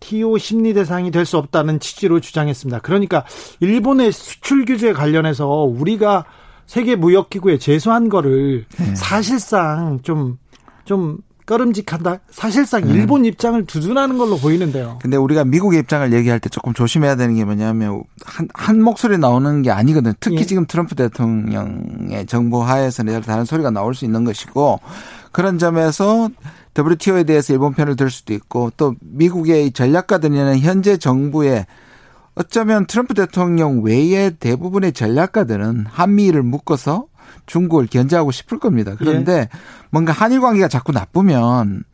[0.00, 2.78] WTO 심리 대상이 될 수 없다는 취지로 주장했습니다.
[2.78, 3.24] 그러니까
[3.60, 6.24] 일본의 수출 규제 관련해서 우리가
[6.66, 8.94] 세계 무역 기구에 제소한 거를 네.
[8.94, 10.38] 사실상 좀
[10.84, 12.20] 좀좀 꺼름직한다.
[12.30, 12.94] 사실상 네.
[12.94, 14.98] 일본 입장을 두둔하는 걸로 보이는데요.
[15.02, 19.62] 근데 우리가 미국의 입장을 얘기할 때 조금 조심해야 되는 게 뭐냐면 한, 한 목소리 나오는
[19.62, 20.14] 게 아니거든요.
[20.20, 20.46] 특히 예.
[20.46, 24.80] 지금 트럼프 대통령의 정부 하에서는 다른 소리가 나올 수 있는 것이고
[25.32, 26.30] 그런 점에서
[26.76, 31.66] WTO에 대해서 일본 편을 들 수도 있고 또 미국의 전략가들이나 현재 정부의
[32.36, 37.06] 어쩌면 트럼프 대통령 외의 대부분의 전략가들은 한미를 묶어서
[37.46, 38.94] 중국을 견제하고 싶을 겁니다.
[38.98, 39.48] 그런데 예.
[39.90, 41.84] 뭔가 한일 관계가 자꾸 나쁘면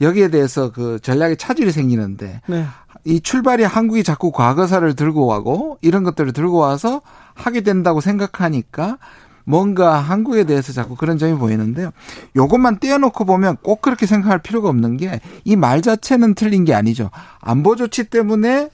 [0.00, 2.66] 여기에 대해서 그 전략의 차질이 생기는데 네.
[3.04, 7.00] 이 출발이 한국이 자꾸 과거사를 들고 가고 이런 것들을 들고 와서
[7.34, 8.98] 하게 된다고 생각하니까
[9.44, 11.92] 뭔가 한국에 대해서 자꾸 그런 점이 보이는데요.
[12.34, 17.10] 요것만 떼어놓고 보면 꼭 그렇게 생각할 필요가 없는 게 이 말 자체는 틀린 게 아니죠.
[17.40, 18.70] 안보 조치 때문에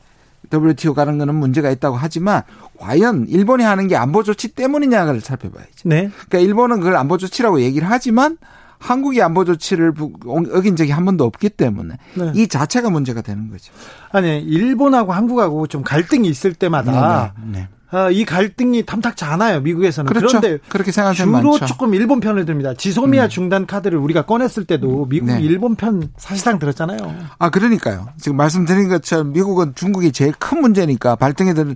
[0.52, 2.42] WTO 가는 거는 문제가 있다고 하지만
[2.78, 5.88] 과연 일본이 하는 게 안보 조치 때문이냐를 살펴봐야죠.
[5.88, 6.11] 네.
[6.28, 8.38] 그러니까 일본은 그걸 안보 조치라고 얘기를 하지만
[8.78, 9.94] 한국이 안보 조치를
[10.26, 12.33] 어긴 적이 한 번도 없기 때문에 네.
[12.35, 13.72] 이 자체가 문제가 되는 거죠.
[14.11, 17.68] 아니 일본하고 한국하고 좀 갈등이 있을 때마다 네, 네.
[17.92, 17.98] 네.
[17.98, 20.40] 어, 이 갈등이 탐탁지 않아요 미국에서는 그렇죠.
[20.40, 21.66] 그런데 그렇게 생각하는 주로 많죠.
[21.66, 22.74] 조금 일본 편을 듭니다.
[22.74, 23.28] 지소미아 음.
[23.28, 25.40] 중단 카드를 우리가 꺼냈을 때도 미국이 네.
[25.40, 26.98] 일본 편 사실상 들었잖아요.
[27.38, 28.09] 아 그러니까요.
[28.18, 31.74] 지금 말씀드린 것처럼 미국은 중국이 제일 큰 문제니까 발등에 들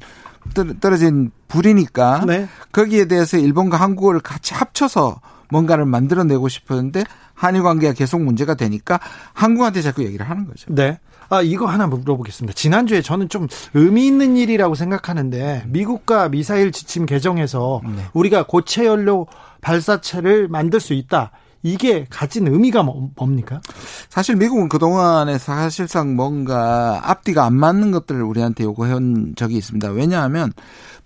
[0.80, 2.48] 떨어진 불이니까 네.
[2.72, 8.98] 거기에 대해서 일본과 한국을 같이 합쳐서 뭔가를 만들어내고 싶었는데 한일 관계가 계속 문제가 되니까
[9.32, 10.72] 한국한테 자꾸 얘기를 하는 거죠.
[10.74, 10.98] 네.
[11.28, 12.54] 아, 이거 하나 물어보겠습니다.
[12.54, 18.02] 지난주에 저는 좀 의미 있는 일이라고 생각하는데 미국과 미사일 지침 개정해서 네.
[18.12, 19.26] 우리가 고체 연료
[19.60, 21.32] 발사체를 만들 수 있다.
[21.62, 23.60] 이게 가진 의미가 뭐, 뭡니까?
[24.08, 29.90] 사실 미국은 그동안에 사실상 뭔가 앞뒤가 안 맞는 것들을 우리한테 요구해온 적이 있습니다.
[29.90, 30.52] 왜냐하면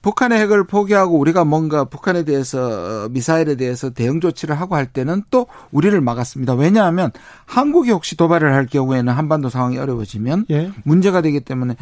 [0.03, 5.23] 북한의 핵을 포기하고 우리가 뭔가 북한에 대해서 어, 미사일에 대해서 대응 조치를 하고 할 때는
[5.31, 6.55] 또 우리를 막았습니다.
[6.55, 7.11] 왜냐하면
[7.45, 10.73] 한국이 혹시 도발을 할 경우에는 한반도 상황이 어려워지면 예.
[10.85, 11.77] 문제가 되기 때문에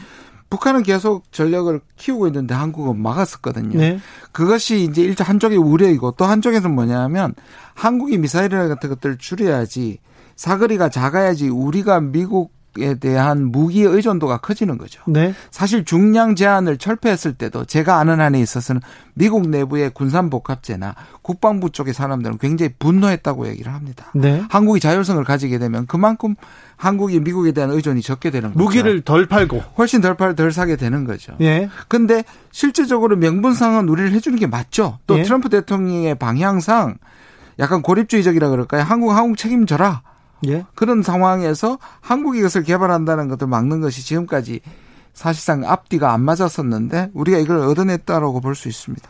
[0.50, 3.78] 북한은 계속 전력을 키우고 있는데 한국은 막았었거든요.
[3.78, 4.00] 네.
[4.32, 7.34] 그것이 이제 일단 한쪽의 우려이고 또 한쪽에서는 뭐냐면
[7.74, 9.98] 한국이 미사일 같은 것들을 줄여야지
[10.36, 15.02] 사거리가 작아야지 우리가 미국 에 대한 무기 의존도가 커지는 거죠.
[15.06, 15.34] 네.
[15.50, 18.80] 사실 중량 제한을 철폐했을 때도 제가 아는 한에 있어서는
[19.14, 24.12] 미국 내부의 군산복합제나 국방부 쪽의 사람들은 굉장히 분노했다고 얘기를 합니다.
[24.14, 24.44] 네.
[24.50, 26.36] 한국이 자율성을 가지게 되면 그만큼
[26.76, 28.62] 한국이 미국에 대한 의존이 적게 되는 거죠.
[28.62, 31.34] 무기를 덜 팔고 훨씬 덜 팔, 덜 사게 되는 거죠.
[31.40, 31.68] 예.
[31.88, 34.98] 근데 실질적으로 명분상은 우리를 해주는 게 맞죠.
[35.06, 35.24] 또 예.
[35.24, 36.98] 트럼프 대통령의 방향상
[37.58, 38.82] 약간 고립주의적이라 그럴까요?
[38.82, 40.02] 한국 한국 책임져라.
[40.46, 40.64] 예.
[40.74, 44.60] 그런 상황에서 한국이 이것을 개발한다는 것을 막는 것이 지금까지
[45.14, 49.08] 사실상 앞뒤가 안 맞았었는데 우리가 이걸 얻어냈다라고 볼 수 있습니다.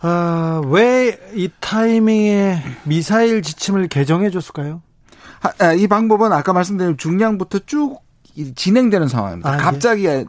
[0.00, 4.80] 아, 왜 이 타이밍에 미사일 지침을 개정해 줬을까요?
[5.58, 7.98] 아, 이 방법은 아까 말씀드린 중량부터 쭉
[8.54, 9.50] 진행되는 상황입니다.
[9.50, 9.58] 아, 예.
[9.58, 10.24] 갑자기 예.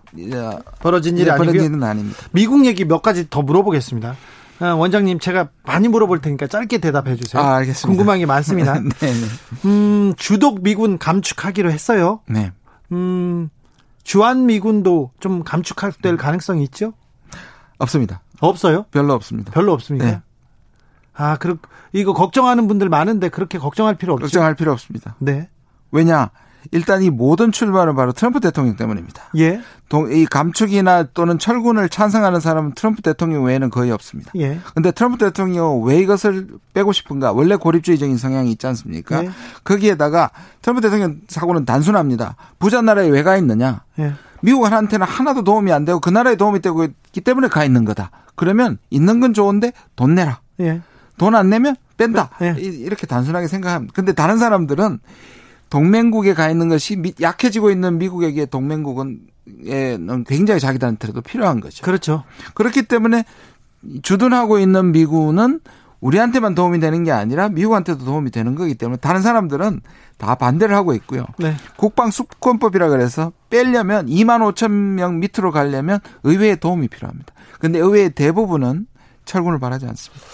[0.80, 1.30] 벌어진 일이.
[1.30, 2.19] 벌어진 일은 아닙니다.
[2.32, 4.15] 미국 얘기 몇 가지 더 물어보겠습니다.
[4.60, 7.41] 아, 원장님 제가 많이 물어볼 테니까 짧게 대답해 주세요.
[7.41, 7.88] 아, 알겠습니다.
[7.88, 8.74] 궁금한 게 많습니다.
[8.80, 9.28] 네, 네.
[9.65, 12.19] 음, 주독 미군 감축하기로 했어요.
[12.28, 12.52] 네.
[12.91, 13.50] 음,
[14.04, 16.93] 주한 미군도 좀 감축될 가능성이 있죠?
[17.78, 18.22] 없습니다.
[18.41, 18.86] 없어요?
[18.91, 19.52] 별로 없습니다.
[19.52, 20.06] 별로 없습니까?
[20.06, 20.22] 네.
[21.13, 21.58] 아, 그
[21.93, 24.24] 이거 걱정하는 분들 많은데 그렇게 걱정할 필요 없죠.
[24.26, 25.15] 걱정할 필요 없습니다.
[25.19, 25.50] 네.
[25.91, 26.32] 왜냐?
[26.72, 29.30] 일단 이 모든 출발은 바로 트럼프 대통령 때문입니다.
[29.38, 29.62] 예.
[30.12, 34.32] 이 감축이나 또는 철군을 찬성하는 사람은 트럼프 대통령 외에는 거의 없습니다.
[34.38, 34.60] 예.
[34.76, 37.32] 근데 트럼프 대통령 왜 이것을 빼고 싶은가?
[37.32, 39.24] 원래 고립주의적인 성향이 있지 않습니까?
[39.24, 39.30] 예.
[39.63, 42.36] 거기에다가 트럼프 대통령 사고는 단순합니다.
[42.60, 43.82] 부자 나라에 왜 가 있느냐?
[44.00, 44.13] 예.
[44.41, 48.12] 미국 한테는 하나도 도움이 안 되고 그 나라에 도움이 되고 있기 때문에 가 있는 거다.
[48.36, 50.39] 그러면 있는 건 좋은데 돈 내라.
[50.62, 50.82] 예.
[51.17, 52.30] 돈안 내면 뺀다.
[52.41, 52.56] 예.
[52.60, 53.93] 이렇게 단순하게 생각합니다.
[53.93, 55.00] 근데 다른 사람들은
[55.69, 59.21] 동맹국에 가 있는 것이 약해지고 있는 미국에게 동맹국은
[59.65, 61.84] 에는 굉장히 자기들한테도 필요한 거죠.
[61.84, 62.23] 그렇죠.
[62.53, 63.23] 그렇기 때문에
[64.03, 65.60] 주둔하고 있는 미군은
[66.01, 69.82] 우리한테만 도움이 되는 게 아니라 미국한테도 도움이 되는 거기 때문에 다른 사람들은
[70.17, 71.25] 다 반대를 하고 있고요.
[71.38, 71.55] 네.
[71.77, 77.34] 국방 수권법이라 그래서 빼려면 2만 5천 명 밑으로 가려면 의회의 도움이 필요합니다.
[77.60, 78.88] 근데 의회의 대부분은
[79.25, 80.25] 철군을 바라지 않습니다.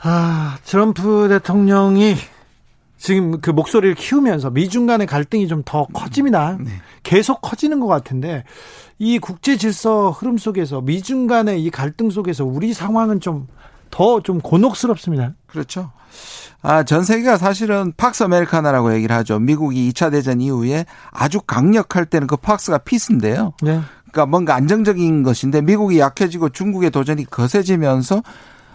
[0.00, 2.14] 아, 트럼프 대통령이
[2.98, 6.56] 지금 그 목소리를 키우면서 미중 간의 갈등이 좀 더 커집니다.
[6.58, 6.70] 네.
[7.02, 8.44] 계속 커지는 것 같은데
[8.98, 15.34] 이 국제 질서 흐름 속에서 미중 간의 이 갈등 속에서 우리 상황은 좀더좀 곤혹스럽습니다.
[15.46, 15.90] 그렇죠.
[16.62, 19.38] 아, 전 세계가 사실은 팍스 아메리카나라고 얘기를 하죠.
[19.38, 23.52] 미국이 2차 대전 이후에 아주 강력할 때는 그 pax가 peace인데요.
[23.62, 23.80] 네.
[24.10, 28.22] 그러니까 뭔가 안정적인 것인데 미국이 약해지고 중국의 도전이 거세지면서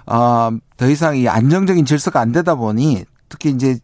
[0.06, 3.80] 어, 더 이상 이 안정적인 질서가 안 되다 보니 특히 이제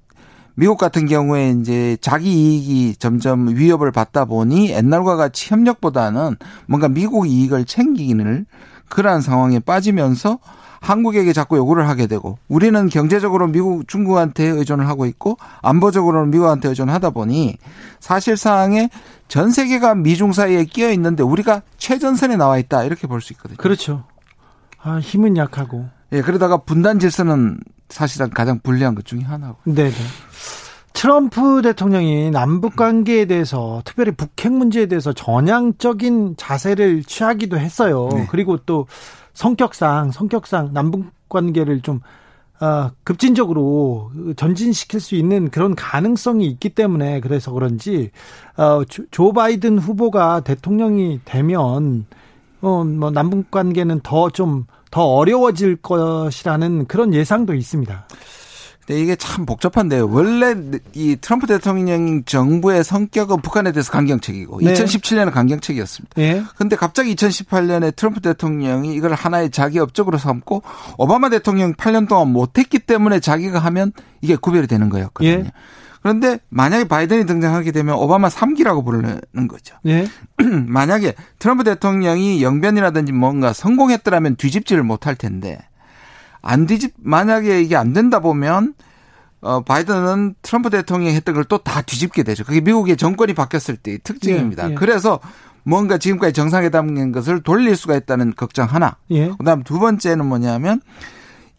[0.60, 6.36] 미국 같은 경우에 이제 자기 이익이 점점 위협을 받다 보니 옛날과 같이 협력보다는
[6.68, 8.46] 뭔가 미국 이익을 챙기기는
[8.90, 10.40] 그러한 상황에 빠지면서
[10.82, 17.12] 한국에게 자꾸 요구를 하게 되고 우리는 경제적으로 미국 중국한테 의존을 하고 있고 안보적으로는 미국한테 의존하다
[17.12, 17.56] 보니
[18.02, 18.90] 사실상의
[19.30, 23.56] 전 세계가 미중 사이에 끼어 있는데 우리가 최전선에 나와 있다 이렇게 볼 수 있거든요.
[23.58, 24.04] 그렇죠.
[24.82, 25.88] 아, 힘은 약하고.
[26.12, 29.58] 예, 그러다가 분단 질서는 사실상 가장 불리한 것 중에 하나고.
[29.66, 29.96] 네, 네.
[30.94, 38.10] 트럼프 대통령이 남북 관계에 대해서 특별히 북핵 문제에 대해서 전향적인 자세를 취하기도 했어요.
[38.12, 38.28] 네.
[38.30, 38.88] 그리고 또
[39.34, 42.02] 성격상 성격상 남북 관계를 좀
[42.60, 48.12] 어, 급진적으로 전진시킬 수 있는 그런 가능성이 있기 때문에 그래서 그런지
[48.58, 52.06] 어, 조, 조 바이든 후보가 대통령이 되면
[52.62, 58.08] 어, 뭐 남북 관계는 더좀더 어려워질 것이라는 그런 예상도 있습니다.
[58.90, 60.10] 근데 이게 참 복잡한데요.
[60.12, 60.56] 원래
[60.94, 64.74] 이 트럼프 대통령 정부의 성격은 북한에 대해서 강경책이고 네.
[64.74, 66.16] 2017년은 강경책이었습니다.
[66.16, 66.44] 네.
[66.58, 70.64] 근데 갑자기 2018년에 트럼프 대통령이 이걸 하나의 자기 업적으로 삼고
[70.98, 73.92] 오바마 대통령 8년 동안 못했기 때문에 자기가 하면
[74.22, 75.44] 이게 구별이 되는 거였거든요.
[75.44, 75.52] 네.
[76.02, 79.76] 그런데 만약에 바이든이 등장하게 되면 오바마 3기라고 부르는 거죠.
[79.86, 80.08] 예.
[80.68, 85.60] 만약에 트럼프 대통령이 영변이라든지 뭔가 성공했더라면 뒤집지를 못할 텐데
[86.42, 88.74] 안 뒤집 만약에 이게 안 된다 보면
[89.42, 92.44] 어 바이든은 트럼프 대통령이 했던 걸 또 다 뒤집게 되죠.
[92.44, 94.68] 그게 미국의 정권이 바뀌었을 때의 특징입니다.
[94.68, 94.76] 예, 예.
[94.76, 95.20] 그래서
[95.64, 98.96] 뭔가 지금까지 정상회담인 것을 돌릴 수가 있다는 걱정 하나.
[99.12, 99.30] 예.
[99.38, 100.82] 그다음 두 번째는 뭐냐면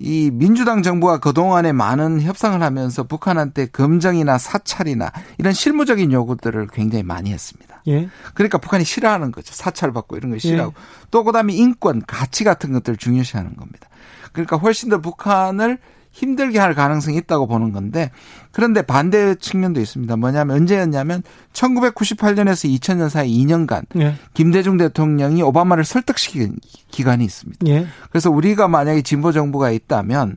[0.03, 7.33] 이 민주당 정부가 그동안에 많은 협상을 하면서 북한한테 검정이나 사찰이나 이런 실무적인 요구들을 굉장히 많이
[7.33, 7.83] 했습니다.
[7.87, 8.09] 예.
[8.33, 9.53] 그러니까 북한이 싫어하는 거죠.
[9.53, 10.73] 사찰 받고 이런 거 싫어하고.
[10.75, 11.07] 예.
[11.11, 13.89] 또 그다음에 인권, 가치 같은 것들을 중요시하는 겁니다.
[14.33, 15.79] 그러니까 훨씬 더 북한을
[16.13, 18.11] 힘들게 할 가능성이 있다고 보는 건데
[18.51, 20.17] 그런데 반대 측면도 있습니다.
[20.17, 24.15] 뭐냐면 언제였냐면 1998년에서 2000년 사이 2년간 예.
[24.35, 26.57] 김대중 대통령이 오바마를 설득시킨
[26.91, 27.67] 기간이 있습니다.
[27.69, 27.87] 예.
[28.11, 30.37] 그래서 우리가 만약에 진보 정부가 있다면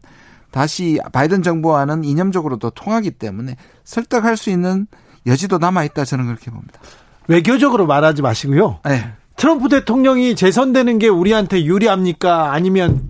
[0.51, 4.85] 다시 바이든 정부와는 이념적으로도 통하기 때문에 설득할 수 있는
[5.25, 6.79] 여지도 남아 있다 저는 그렇게 봅니다.
[7.27, 8.79] 외교적으로 말하지 마시고요.
[8.85, 9.11] 네.
[9.35, 12.53] 트럼프 대통령이 재선되는 게 우리한테 유리합니까?
[12.53, 13.09] 아니면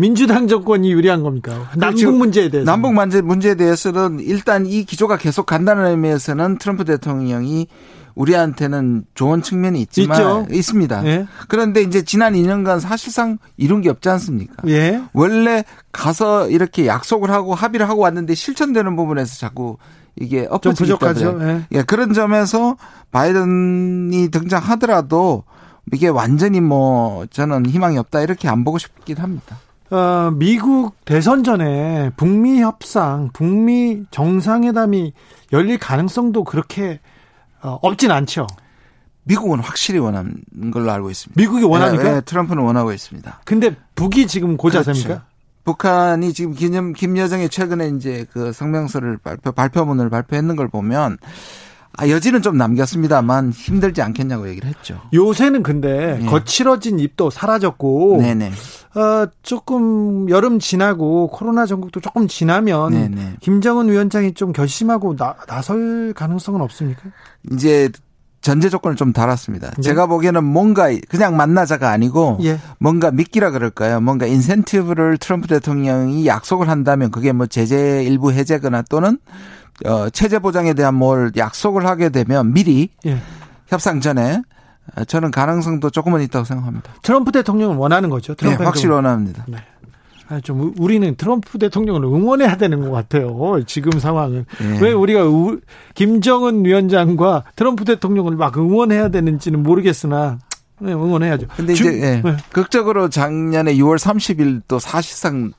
[0.00, 1.70] 민주당 정권이 유리한 겁니까?
[1.76, 2.70] 남북 문제에 대해서.
[2.70, 7.66] 남북 문제, 문제에 대해서는 일단 이 기조가 계속 간다는 의미에서는 트럼프 대통령이
[8.14, 10.46] 우리한테는 좋은 측면이 있지만 있죠.
[10.50, 11.06] 있습니다.
[11.06, 11.26] 예.
[11.48, 14.54] 그런데 이제 지난 2년간 사실상 이룬 게 없지 않습니까?
[14.68, 15.02] 예.
[15.12, 19.76] 원래 가서 이렇게 약속을 하고 합의를 하고 왔는데 실천되는 부분에서 자꾸
[20.18, 21.66] 이게 엎어지기 때문에 예.
[21.72, 21.82] 예.
[21.82, 22.76] 그런 점에서
[23.12, 25.44] 바이든이 등장하더라도
[25.92, 29.58] 이게 완전히 뭐 저는 희망이 없다 이렇게 안 보고 싶긴 합니다.
[29.90, 35.12] 어, 미국 대선 전에 북미 협상, 북미 정상회담이
[35.52, 37.00] 열릴 가능성도 그렇게
[37.62, 38.46] 어, 없진 않죠.
[39.24, 41.40] 미국은 확실히 원하는 걸로 알고 있습니다.
[41.40, 42.02] 미국이 원하니까?
[42.02, 43.40] 네, 네, 트럼프는 원하고 있습니다.
[43.44, 45.08] 근데 북이 지금 고자세입니까?
[45.08, 45.24] 그렇죠.
[45.64, 51.18] 북한이 지금 김, 김여정이 최근에 이제 그 성명서를 발표, 발표문을 발표했는 걸 보면
[51.96, 55.00] 아, 여지는 좀 남겼습니다만 힘들지 않겠냐고 얘기를 했죠.
[55.12, 56.26] 요새는 근데 네.
[56.26, 58.52] 거칠어진 입도 사라졌고, 네네.
[58.94, 63.36] 어, 조금 여름 지나고 코로나 전국도 조금 지나면 네네.
[63.40, 67.02] 김정은 위원장이 좀 결심하고 나, 나설 가능성은 없습니까?
[67.52, 67.90] 이제
[68.40, 69.70] 전제 조건을 좀 달았습니다.
[69.70, 69.82] 네.
[69.82, 72.58] 제가 보기에는 뭔가 그냥 만나자가 아니고 예.
[72.78, 74.00] 뭔가 미끼라 그럴까요?
[74.00, 79.18] 뭔가 인센티브를 트럼프 대통령이 약속을 한다면 그게 뭐 제재 일부 해제거나 또는
[79.84, 83.18] 어, 체제 보장에 대한 뭘 약속을 하게 되면 미리 예.
[83.68, 84.42] 협상 전에
[85.06, 86.92] 저는 가능성도 조금은 있다고 생각합니다.
[87.02, 88.34] 트럼프 대통령은 원하는 거죠.
[88.34, 89.44] 트럼프 네, 확실히 원합니다.
[89.46, 89.58] 네.
[90.28, 93.60] 아, 좀 우리는 트럼프 대통령을 응원해야 되는 것 같아요.
[93.66, 94.78] 지금 상황은 네.
[94.80, 95.58] 왜 우리가 우,
[95.94, 100.38] 김정은 위원장과 트럼프 대통령을 막 응원해야 되는지는 모르겠으나
[100.78, 101.46] 네, 응원해야죠.
[101.56, 102.22] 근데 이제 예.
[102.24, 102.36] 네.
[102.52, 105.52] 극적으로 작년에 6월 30일 또 사실상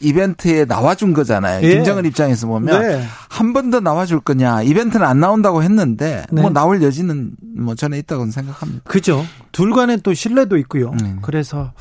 [0.00, 1.66] 이벤트에 나와준 거잖아요.
[1.66, 1.74] 예.
[1.74, 3.04] 김정은 입장에서 보면 네.
[3.32, 4.62] 한 번 더 나와줄 거냐.
[4.62, 6.42] 이벤트는 안 나온다고 했는데 네.
[6.42, 8.82] 뭐 나올 여지는 뭐 저는 있다고 생각합니다.
[8.84, 9.24] 그죠.
[9.52, 10.90] 둘 간에 또 신뢰도 있고요.
[11.00, 11.16] 네.
[11.22, 11.72] 그래서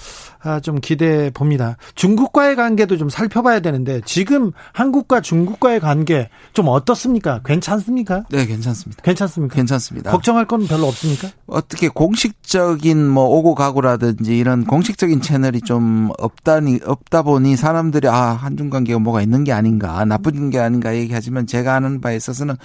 [0.43, 1.77] 아, 좀 기대해 봅니다.
[1.95, 7.41] 중국과의 관계도 좀 살펴봐야 되는데 지금 한국과 중국과의 관계 좀 어떻습니까?
[7.45, 8.23] 괜찮습니까?
[8.31, 9.01] 네, 괜찮습니다.
[9.03, 9.55] 괜찮습니까?
[9.55, 10.11] 괜찮습니다.
[10.11, 11.29] 걱정할 건 별로 없습니까?
[11.47, 18.69] 어떻게 공식적인 뭐 오고 가고라든지 이런 공식적인 채널이 좀 없다니 없다 보니 사람들이 아 한중
[18.69, 22.55] 관계가 뭐가 있는 게 아닌가 나쁜 게 아닌가 얘기하지만 제가 아는 바에 있어서는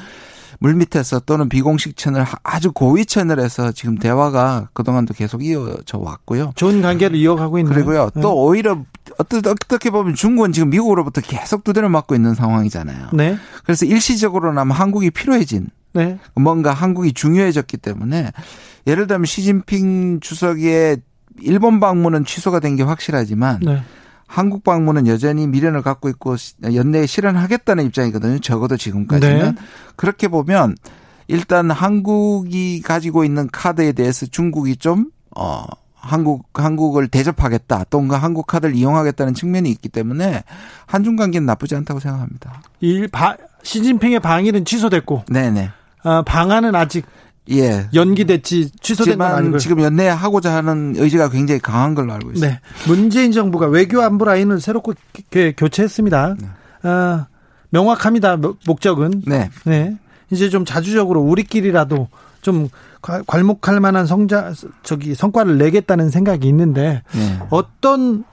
[0.61, 6.53] 물밑에서 또는 비공식 채널 아주 고위 채널에서 지금 대화가 그동안도 계속 이어져 왔고요.
[6.55, 8.11] 좋은 관계를 이어가고 있는 그리고요.
[8.15, 8.21] 네.
[8.23, 8.83] 또 오히려
[9.19, 13.09] 어떻게 보면 중국은 지금 미국으로부터 계속 두드려 맞고 있는 상황이잖아요.
[13.13, 13.37] 네.
[13.65, 16.19] 그래서 일시적으로나마 한국이 필요해진 네.
[16.35, 18.33] 뭔가 한국이 중요해졌기 때문에
[18.87, 20.99] 예를 들면 시진핑 주석의
[21.43, 23.83] 일본 방문은 취소가 된 게 확실하지만 네.
[24.27, 28.39] 한국 방문은 여전히 미련을 갖고 있고 연내에 실현하겠다는 입장이거든요.
[28.41, 29.55] 적어도 지금까지는.
[29.55, 29.63] 네.
[29.95, 30.75] 그렇게 보면
[31.29, 35.65] 일단 한국이 가지고 있는 카드에 대해서 중국이 좀, 어,
[35.95, 37.85] 한국, 한국을 대접하겠다.
[37.91, 40.45] 또가 한국 카드를 이용하겠다는 측면이 있기 때문에
[40.87, 42.63] 한중 관계는 나쁘지 않다고 생각합니다.
[42.81, 45.25] 일, 바, 시진핑의 방일은 취소됐고.
[45.29, 45.71] 네네.
[46.05, 47.05] 어, 방안은 아직
[47.51, 47.89] 예.
[47.95, 52.61] 연기됐지 취소된 건 아니고 지금 연내 하고자 하는 의지가 굉장히 강한 걸로 알고 있습니다.
[52.61, 52.61] 네.
[52.89, 56.37] 문재인 정부가 외교 안보 라인을 새롭게 교체했습니다.
[56.39, 56.49] 네.
[56.83, 57.27] 아,
[57.71, 58.39] 명확합니다.
[58.67, 59.23] 목적은.
[59.27, 59.51] 네.
[59.65, 59.97] 네.
[60.31, 62.09] 이제 좀 자주적으로 우리끼리라도
[62.41, 62.69] 좀
[63.01, 67.39] 괄목할 만한 성자 저기 성과를 내겠다는 생각이 있는데 네.
[67.51, 68.25] 어떤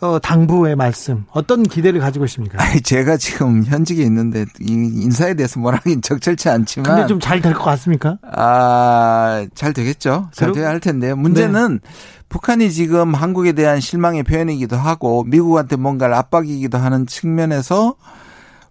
[0.00, 2.62] 어, 당부의 말씀 어떤 기대를 가지고 있습니까?
[2.62, 7.62] 아니, 제가 지금 현직에 있는데 인사에 대해서 뭐라긴 적절치 않지만 근데 좀 잘 될 것
[7.64, 8.18] 같습니까?
[8.32, 10.28] 아, 잘 되겠죠.
[10.32, 11.16] 잘 돼야 할 텐데요.
[11.16, 11.90] 문제는 네.
[12.28, 17.94] 북한이 지금 한국에 대한 실망의 표현이기도 하고 미국한테 뭔가를 압박이기도 하는 측면에서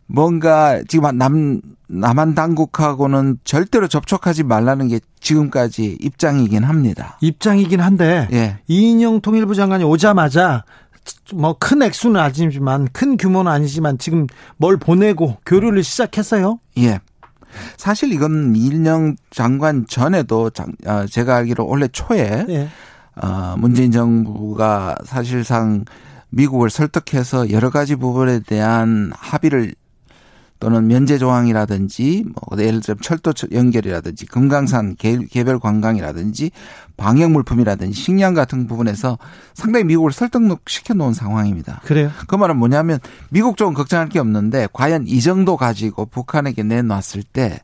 [0.05, 7.17] 뭔가 지금 남 남한 당국하고는 절대로 접촉하지 말라는 게 지금까지 입장이긴 합니다.
[7.21, 8.57] 입장이긴 한데 예.
[8.67, 10.63] 이인영 통일부 장관이 오자마자
[11.33, 14.27] 뭐 큰 액수는 아니지만 큰 규모는 아니지만 지금
[14.57, 16.59] 뭘 보내고 교류를 시작했어요.
[16.79, 16.99] 예.
[17.77, 20.49] 사실 이건 이인영 장관 전에도
[20.85, 22.69] 어, 제가 알기로 올해 초에 예.
[23.15, 25.85] 어, 문재인 정부가 사실상
[26.29, 29.75] 미국을 설득해서 여러 가지 부분에 대한 합의를
[30.63, 36.51] 또는 면제 조항이라든지 뭐 예를 들면 철도 연결이라든지 금강산 개별 관광이라든지
[36.95, 39.17] 방역 물품이라든지 식량 같은 부분에서
[39.55, 41.81] 상당히 미국을 설득시켜 놓은 상황입니다.
[41.83, 42.11] 그래요?
[42.27, 42.99] 그 말은 뭐냐면
[43.29, 47.59] 미국 쪽은 걱정할 게 없는데 과연 이 정도 가지고 북한에게 내놨을 때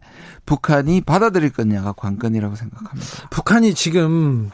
[0.45, 3.29] 북한이 받아들일 거냐가 관건이라고 생각합니다.
[3.29, 4.49] 북한이 지금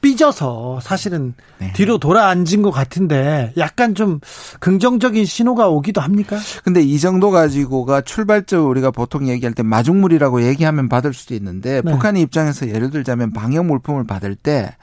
[0.00, 1.72] 삐져서 사실은 네.
[1.74, 4.20] 뒤로 돌아앉은 것 같은데 약간 좀
[4.60, 6.38] 긍정적인 신호가 오기도 합니까?
[6.64, 11.92] 근데 이 정도 가지고가 출발적 우리가 보통 얘기할 때 마중물이라고 얘기하면 받을 수도 있는데 네.
[11.92, 14.74] 북한의 입장에서 예를 들자면 방역 물품을 받을 때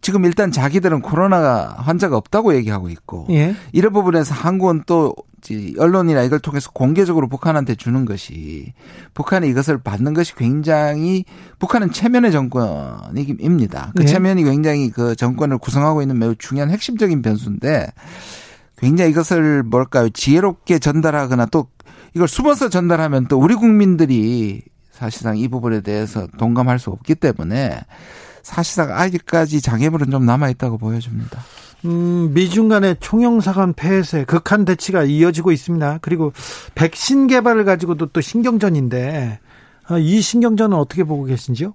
[0.00, 3.54] 지금 일단 자기들은 코로나 환자가 없다고 얘기하고 있고 예.
[3.72, 5.14] 이런 부분에서 한국은 또
[5.78, 8.72] 언론이나 이걸 통해서 공개적으로 북한한테 주는 것이
[9.14, 11.24] 북한이 이것을 받는 것이 굉장히
[11.58, 13.92] 북한은 체면의 정권입니다.
[13.96, 14.06] 그 예.
[14.06, 17.88] 체면이 굉장히 그 정권을 구성하고 있는 매우 중요한 핵심적인 변수인데
[18.78, 21.68] 굉장히 이것을 뭘까요 지혜롭게 전달하거나 또
[22.14, 27.80] 이걸 숨어서 전달하면 또 우리 국민들이 사실상 이 부분에 대해서 동감할 수 없기 때문에
[28.42, 31.42] 사실상 아직까지 장애물은 좀 남아 있다고 보여집니다.
[31.84, 35.98] 음, 미중 간의 총영사관 폐쇄 극한 대치가 이어지고 있습니다.
[36.00, 36.32] 그리고
[36.74, 39.40] 백신 개발을 가지고도 또 신경전인데
[39.90, 41.74] 어, 이 신경전은 어떻게 보고 계신지요?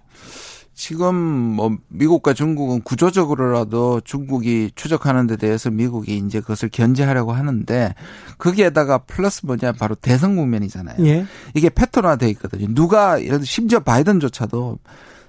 [0.73, 7.95] 지금 뭐 미국과 중국은 구조적으로라도 중국이 추적하는 데 대해서 미국이 이제 그것을 견제하려고 하는데
[8.37, 11.03] 거기에다가 플러스 뭐냐 바로 대선 국면이잖아요.
[11.07, 11.25] 예.
[11.55, 12.67] 이게 패턴화돼 있거든요.
[12.69, 14.77] 누가 예를 들어 심지어 바이든조차도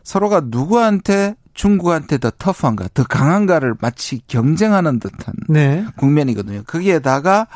[0.08, 5.84] 서로가 누구한테 중국한테 더 터프한가, 더 강한가를 마치 경쟁하는 듯한 네.
[5.98, 6.62] 국면이거든요.
[6.66, 7.46] 거기에다가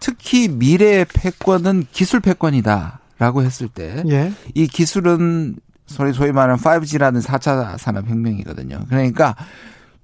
[0.00, 4.32] 특히 미래의 패권은 기술 패권이다라고 했을 때이 예.
[4.66, 5.54] 기술은
[5.86, 8.80] 소위 소위 말하는 5G라는 4차 산업혁명이거든요.
[8.88, 9.36] 그러니까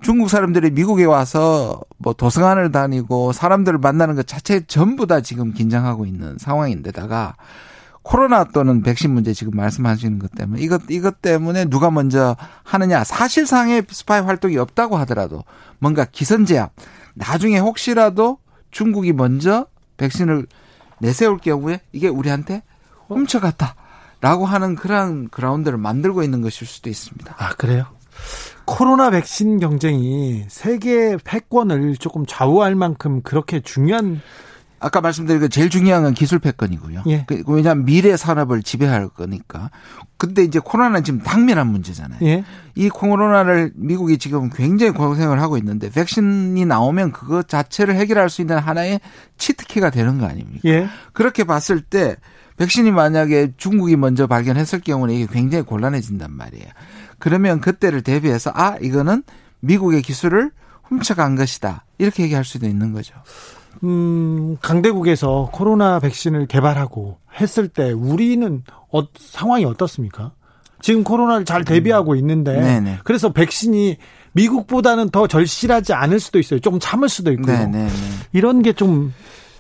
[0.00, 6.06] 중국 사람들이 미국에 와서 뭐 도서관을 다니고 사람들을 만나는 것 자체 전부 다 지금 긴장하고
[6.06, 7.34] 있는 상황인데다가
[8.02, 13.84] 코로나 또는 백신 문제 지금 말씀하시는 것 때문에 이것 이것 때문에 누가 먼저 하느냐 사실상의
[13.90, 15.44] 스파이 활동이 없다고 하더라도
[15.78, 16.72] 뭔가 기선제압
[17.14, 18.38] 나중에 혹시라도
[18.70, 20.46] 중국이 먼저 백신을
[21.00, 22.62] 내세울 경우에 이게 우리한테
[23.08, 23.74] 훔쳐갔다.
[24.20, 27.34] 라고 하는 그런 그라운드를 만들고 있는 것일 수도 있습니다.
[27.38, 27.86] 아, 그래요?
[28.66, 34.20] 코로나 백신 경쟁이 세계 패권을 조금 좌우할 만큼 그렇게 중요한
[34.80, 37.02] 아까 말씀드린 그 제일 중요한 건 기술 패권이고요.
[37.06, 37.24] 예.
[37.26, 39.70] 그, 왜냐하면 미래 산업을 지배할 거니까.
[40.16, 42.18] 근데 이제 코로나는 지금 당면한 문제잖아요.
[42.22, 42.44] 예.
[42.74, 48.58] 이 코로나를 미국이 지금 굉장히 고생을 하고 있는데 백신이 나오면 그것 자체를 해결할 수 있는
[48.58, 49.00] 하나의
[49.36, 50.60] 치트키가 되는 거 아닙니까?
[50.64, 50.88] 예.
[51.12, 52.16] 그렇게 봤을 때
[52.56, 56.66] 백신이 만약에 중국이 먼저 발견했을 경우는 이게 굉장히 곤란해진단 말이에요.
[57.18, 59.24] 그러면 그때를 대비해서 아 이거는
[59.60, 60.50] 미국의 기술을
[60.84, 63.14] 훔쳐간 것이다 이렇게 얘기할 수도 있는 거죠.
[63.82, 68.62] 음, 강대국에서 코로나 백신을 개발하고 했을 때 우리는
[68.92, 70.32] 어, 상황이 어떻습니까?
[70.82, 72.98] 지금 코로나를 잘 대비하고 있는데 네네.
[73.04, 73.96] 그래서 백신이
[74.32, 76.60] 미국보다는 더 절실하지 않을 수도 있어요.
[76.60, 77.56] 좀 참을 수도 있고요.
[77.56, 77.88] 네네네.
[78.32, 79.12] 이런 게좀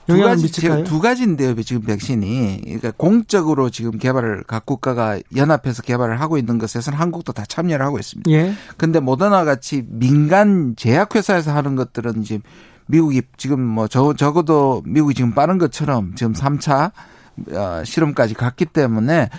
[0.06, 2.62] 두 가지, 지금 두 가지인데요, 지금 백신이.
[2.64, 7.98] 그러니까 공적으로 지금 개발을 각 국가가 연합해서 개발을 하고 있는 것에서는 한국도 다 참여를 하고
[7.98, 8.30] 있습니다.
[8.32, 8.52] 예.
[8.76, 12.42] 근데 모더나 같이 민간 제약회사에서 하는 것들은 지금
[12.90, 16.92] 미국이 지금 뭐 적, 적어도 미국이 지금 빠른 것처럼 지금 3차
[17.52, 19.30] 어, 실험까지 갔기 때문에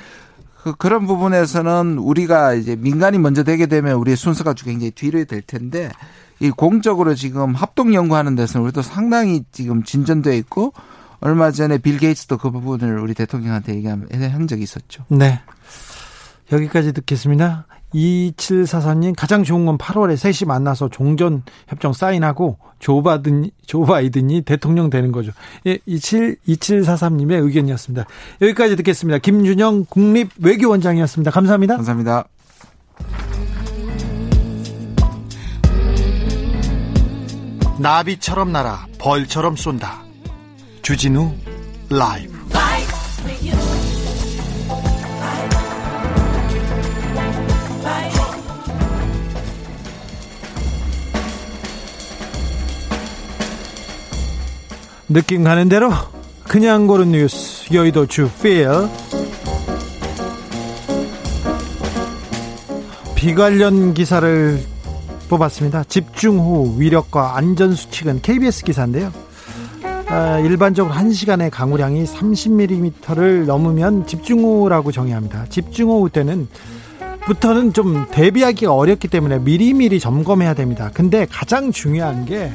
[0.63, 5.91] 그, 그런 부분에서는 우리가 이제 민간이 먼저 되게 되면 우리의 순서가 굉장히 뒤로 될 텐데
[6.39, 10.73] 이 공적으로 지금 합동 연구하는 데서는 우리도 상당히 지금 진전돼 있고
[11.19, 15.05] 얼마 전에 빌 게이츠도 그 부분을 우리 대통령한테 얘기한 적이 있었죠.
[15.09, 15.39] 네.
[16.51, 17.65] 여기까지 듣겠습니다.
[17.93, 24.89] 2743님 가장 좋은 건 8월에 셋이 만나서 종전 협정 사인하고 조 바든 조 바이든이 대통령
[24.89, 25.31] 되는 거죠.
[25.67, 28.05] 예, 27 2743님의 의견이었습니다.
[28.41, 29.19] 여기까지 듣겠습니다.
[29.19, 31.31] 김준영 국립 외교원장이었습니다.
[31.31, 31.75] 감사합니다.
[31.75, 32.25] 감사합니다.
[37.79, 40.03] 나비처럼 날아 벌처럼 쏜다.
[40.83, 41.33] 주진우
[41.89, 42.30] 라이브.
[55.13, 55.91] 느낌 가는 대로
[56.43, 58.69] 그냥 고른 뉴스 여의도 주필
[63.15, 64.59] 비 관련 기사를
[65.27, 65.83] 뽑았습니다.
[65.83, 69.11] 집중호 위력과 안전수칙은 KBS 기사인데요.
[70.07, 75.45] 아, 일반적으로 1시간의 강우량이 30mm를 넘으면 집중호우라고 정의합니다.
[75.49, 76.47] 집중호우 때는
[77.25, 80.89] 부터는 좀 대비하기가 어렵기 때문에 미리미리 점검해야 됩니다.
[80.93, 82.51] 근데 가장 중요한 게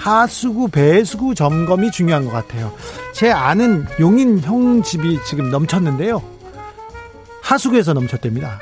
[0.00, 2.72] 하수구, 배수구 점검이 중요한 것 같아요.
[3.12, 6.22] 제 아는 용인 형 집이 지금 넘쳤는데요.
[7.42, 8.58] 하수구에서 넘쳤답니다.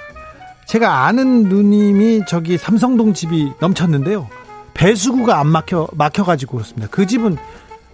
[0.66, 4.28] 제가 아는 누님이 저기 삼성동 집이 넘쳤는데요.
[4.74, 6.88] 배수구가 안 막혀 막혀가지고 그렇습니다.
[6.90, 7.36] 그 집은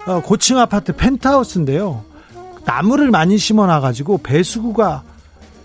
[0.06, 2.02] 어, 고층 아파트 펜트하우스인데요.
[2.64, 5.02] 나무를 많이 심어놔가지고 배수구가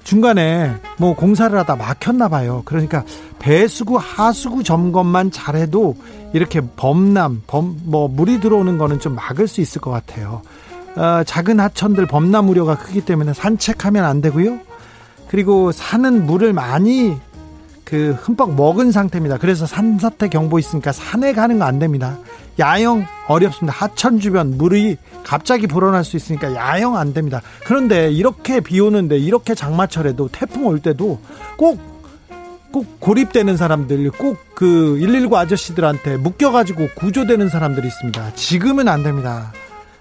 [0.09, 2.63] 중간에 뭐 공사를 하다 막혔나 봐요.
[2.65, 3.03] 그러니까
[3.37, 5.95] 배수구 하수구 점검만 잘해도
[6.33, 10.41] 이렇게 범람, 범, 뭐 물이 들어오는 거는 좀 막을 수 있을 것 같아요.
[10.95, 14.57] 어, 작은 하천들 범람 우려가 크기 때문에 산책하면 안 되고요.
[15.27, 17.15] 그리고 산은 물을 많이
[17.85, 19.37] 그 흠뻑 먹은 상태입니다.
[19.37, 22.17] 그래서 산사태 경보 있으니까 산에 가는 거 안 됩니다.
[22.59, 23.77] 야영 어렵습니다.
[23.77, 27.41] 하천 주변 물이 갑자기 불어날 수 있으니까 야영 안 됩니다.
[27.65, 31.19] 그런데 이렇게 비 오는데 이렇게 장마철에도 태풍 올 때도
[31.57, 38.33] 꼭꼭 고립되는 사람들, 꼭 그 119 아저씨들한테 묶여가지고 구조되는 사람들이 있습니다.
[38.35, 39.53] 지금은 안 됩니다.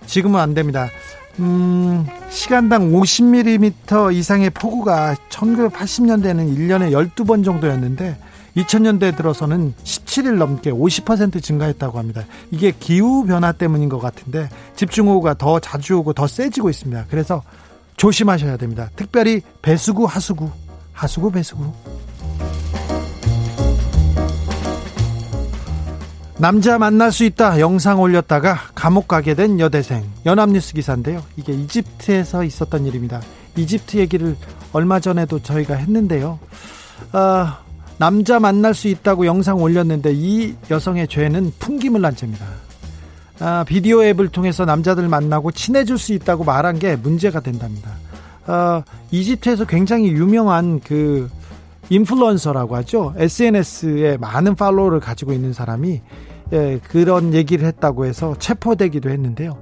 [0.04, 0.88] 지금은 안 됩니다.
[1.38, 8.18] 음, 시간당 50mm 이상의 폭우가 1980년대에는 1년에 12번 정도였는데
[8.58, 12.24] 2000년대 들어서는 17일 넘게 50% 증가했다고 합니다.
[12.50, 17.06] 이게 기후 변화 때문인 것 같은데 집중호우가 더 자주 오고 더 세지고 있습니다.
[17.10, 17.42] 그래서
[17.96, 18.90] 조심하셔야 됩니다.
[18.96, 20.50] 특별히 배수구, 하수구,
[20.92, 21.72] 하수구, 배수구.
[26.40, 31.22] 남자 만날 수 있다 영상 올렸다가 감옥 가게 된 여대생 연합뉴스 기사인데요.
[31.36, 33.20] 이게 이집트에서 있었던 일입니다.
[33.56, 34.36] 이집트 얘기를
[34.72, 36.38] 얼마 전에도 저희가 했는데요.
[37.10, 37.58] 아,
[37.98, 42.46] 남자 만날 수 있다고 영상 올렸는데 이 여성의 죄는 풍기물 난죄입니다.
[43.40, 47.90] 아, 비디오 앱을 통해서 남자들 만나고 친해질 수 있다고 말한 게 문제가 된답니다.
[48.46, 51.28] 아, 이집트에서 굉장히 유명한 그
[51.90, 53.14] 인플루언서라고 하죠.
[53.16, 56.00] SNS에 많은 팔로워를 가지고 있는 사람이
[56.52, 59.58] 예, 그런 얘기를 했다고 해서 체포되기도 했는데요.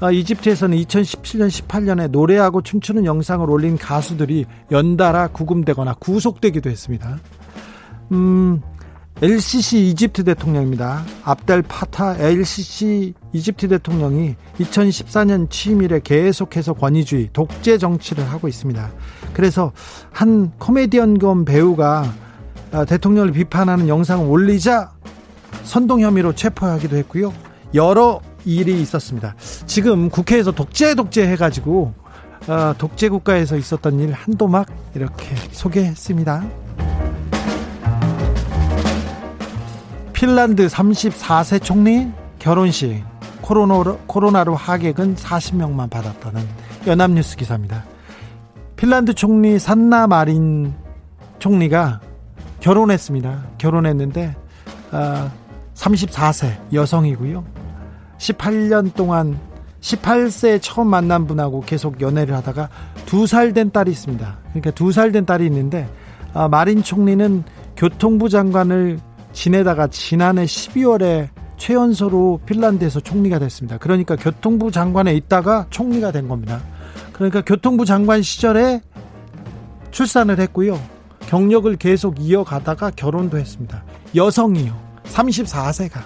[0.00, 7.18] 아, 이집트에서는 2017년, 18년에 노래하고 춤추는 영상을 올린 가수들이 연달아 구금되거나 구속되기도 했습니다.
[8.12, 8.60] 음,
[9.22, 11.02] LCC 이집트 대통령입니다.
[11.24, 18.90] 압델 파타 LCC 이집트 대통령이 2014년 취임 이래 계속해서 권위주의, 독재 정치를 하고 있습니다.
[19.32, 19.72] 그래서
[20.12, 22.12] 한 코미디언 겸 배우가
[22.72, 24.92] 아, 대통령을 비판하는 영상을 올리자
[25.62, 27.32] 선동 혐의로 체포하기도 했고요.
[27.74, 29.34] 여러 일이 있었습니다.
[29.66, 31.94] 지금 국회에서 독재 독재 해가지고
[32.48, 36.65] 어, 독재 국가에서 있었던 일 한도막 이렇게 소개했습니다.
[40.16, 43.04] 핀란드 34세 총리 결혼식
[43.42, 46.40] 코로나로, 코로나로 하객은 40명만 받았다는
[46.86, 47.84] 연합뉴스 기사입니다.
[48.76, 50.72] 핀란드 총리 산나 마린
[51.38, 52.00] 총리가
[52.60, 53.44] 결혼했습니다.
[53.58, 54.34] 결혼했는데
[54.92, 55.30] 어,
[55.74, 57.44] 34세 여성이고요.
[58.16, 59.38] 18년 동안
[59.82, 62.70] 18세 처음 만난 분하고 계속 연애를 하다가
[63.04, 64.38] 두 살 된 딸이 있습니다.
[64.48, 65.86] 그러니까 두 살 된 딸이 있는데
[66.32, 67.44] 아, 마린 총리는
[67.76, 68.98] 교통부 장관을
[69.36, 71.28] 지내다가 지난해 12월에
[71.58, 73.76] 최연소로 핀란드에서 총리가 됐습니다.
[73.76, 76.62] 그러니까 교통부 장관에 있다가 총리가 된 겁니다.
[77.12, 78.80] 그러니까 교통부 장관 시절에
[79.90, 80.80] 출산을 했고요.
[81.20, 83.84] 경력을 계속 이어가다가 결혼도 했습니다.
[84.14, 84.74] 여성이요.
[85.04, 86.00] 34세가.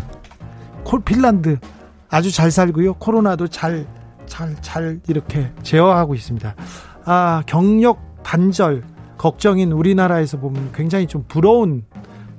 [0.82, 1.58] 콜 핀란드
[2.08, 2.94] 아주 잘 살고요.
[2.94, 3.86] 코로나도 잘,
[4.26, 6.54] 잘, 잘 이렇게 제어하고 있습니다.
[7.04, 8.82] 아, 경력 단절
[9.18, 11.84] 걱정인 우리나라에서 보면 굉장히 좀 부러운,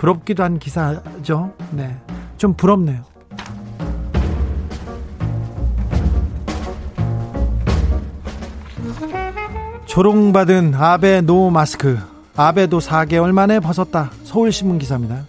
[0.01, 1.53] 부럽기도 한 기사죠.
[1.69, 1.95] 네.
[2.35, 3.03] 좀 부럽네요.
[9.85, 11.99] 조롱받은 아베 노 마스크.
[12.35, 14.09] 아베도 4개월 만에 벗었다.
[14.23, 15.25] 서울신문 기사입니다.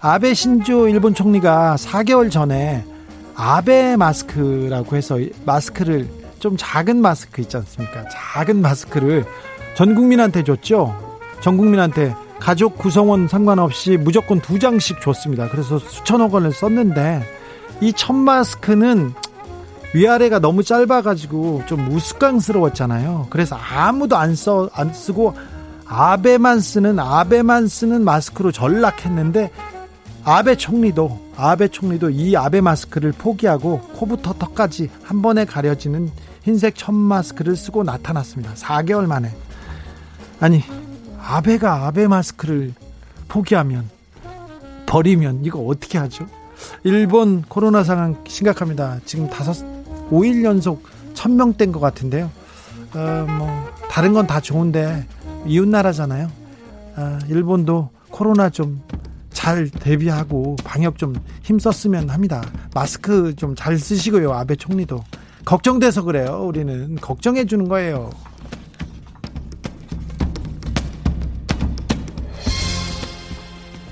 [0.00, 2.84] 아베 신조 일본 총리가 4개월 전에
[3.36, 6.08] 아베 마스크라고 해서 마스크를
[6.40, 8.04] 좀 작은 마스크 있지 않습니까?
[8.08, 9.24] 작은 마스크를
[9.76, 10.96] 전 국민한테 줬죠.
[11.40, 15.48] 전 국민한테 가족 구성원 상관없이 무조건 두 장씩 줬습니다.
[15.50, 17.22] 그래서 수천억 원을 썼는데
[17.80, 19.12] 이 첫 마스크는
[19.94, 23.28] 위아래가 너무 짧아가지고 좀 우스꽝스러웠잖아요.
[23.30, 25.34] 그래서 아무도 안 써, 안 쓰고
[25.86, 29.50] 아베만 쓰는, 아베만 쓰는 마스크로 전락했는데
[30.24, 36.10] 아베 총리도 아베 총리도 이 아베 마스크를 포기하고 코부터 턱까지 한 번에 가려지는
[36.42, 38.52] 흰색 천 마스크를 쓰고 나타났습니다.
[38.54, 39.34] 4개월 만에.
[40.40, 40.62] 아니,
[41.28, 42.72] 아베가 아베 마스크를
[43.28, 43.88] 포기하면
[44.86, 46.26] 버리면 이거 어떻게 하죠?
[46.84, 48.98] 일본 코로나 상황 심각합니다.
[49.04, 49.54] 지금 다섯
[50.10, 52.30] 5일 연속 1000명 된것 같은데요.
[52.94, 53.48] 어, 뭐
[53.90, 55.06] 다른 건 다 좋은데
[55.46, 56.30] 이웃 나라잖아요.
[56.96, 58.80] 어, 일본도 코로나 좀
[59.30, 61.14] 잘 대비하고 방역 좀
[61.44, 62.42] 힘썼으면 합니다.
[62.74, 64.32] 마스크 좀 잘 쓰시고요.
[64.32, 65.04] 아베 총리도.
[65.44, 66.44] 걱정돼서 그래요.
[66.44, 68.10] 우리는 걱정해 주는 거예요.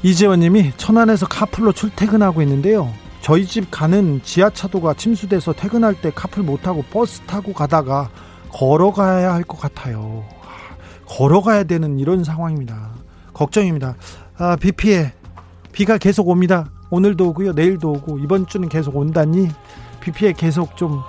[0.06, 2.92] 이재원 님이 천안에서 카풀로 출퇴근하고 있는데요.
[3.22, 8.08] 저희 집 가는 지하차도가 침수돼서 퇴근할 때 카풀 못하고 버스 타고 가다가
[8.50, 10.24] 걸어가야 할 것 같아요.
[11.08, 12.90] 걸어가야 되는 이런 상황입니다.
[13.34, 13.96] 걱정입니다.
[14.38, 15.12] 아, 비 피해
[15.72, 16.70] 비가 계속 옵니다.
[16.90, 17.52] 오늘도 오고요.
[17.54, 19.48] 내일도 오고 이번 주는 계속 온다니
[19.98, 21.00] 비 피해 계속 좀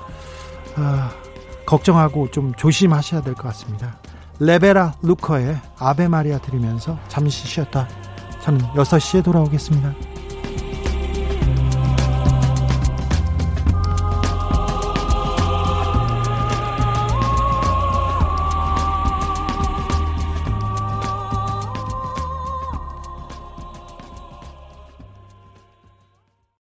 [0.75, 1.11] 아,
[1.67, 3.99] 걱정하고 좀 조심하셔야 될 것 같습니다.
[4.39, 7.87] 레베라 루커의 아베 마리아 들으면서 잠시 쉬었다.
[8.47, 9.93] 저는 6시에 돌아오겠습니다.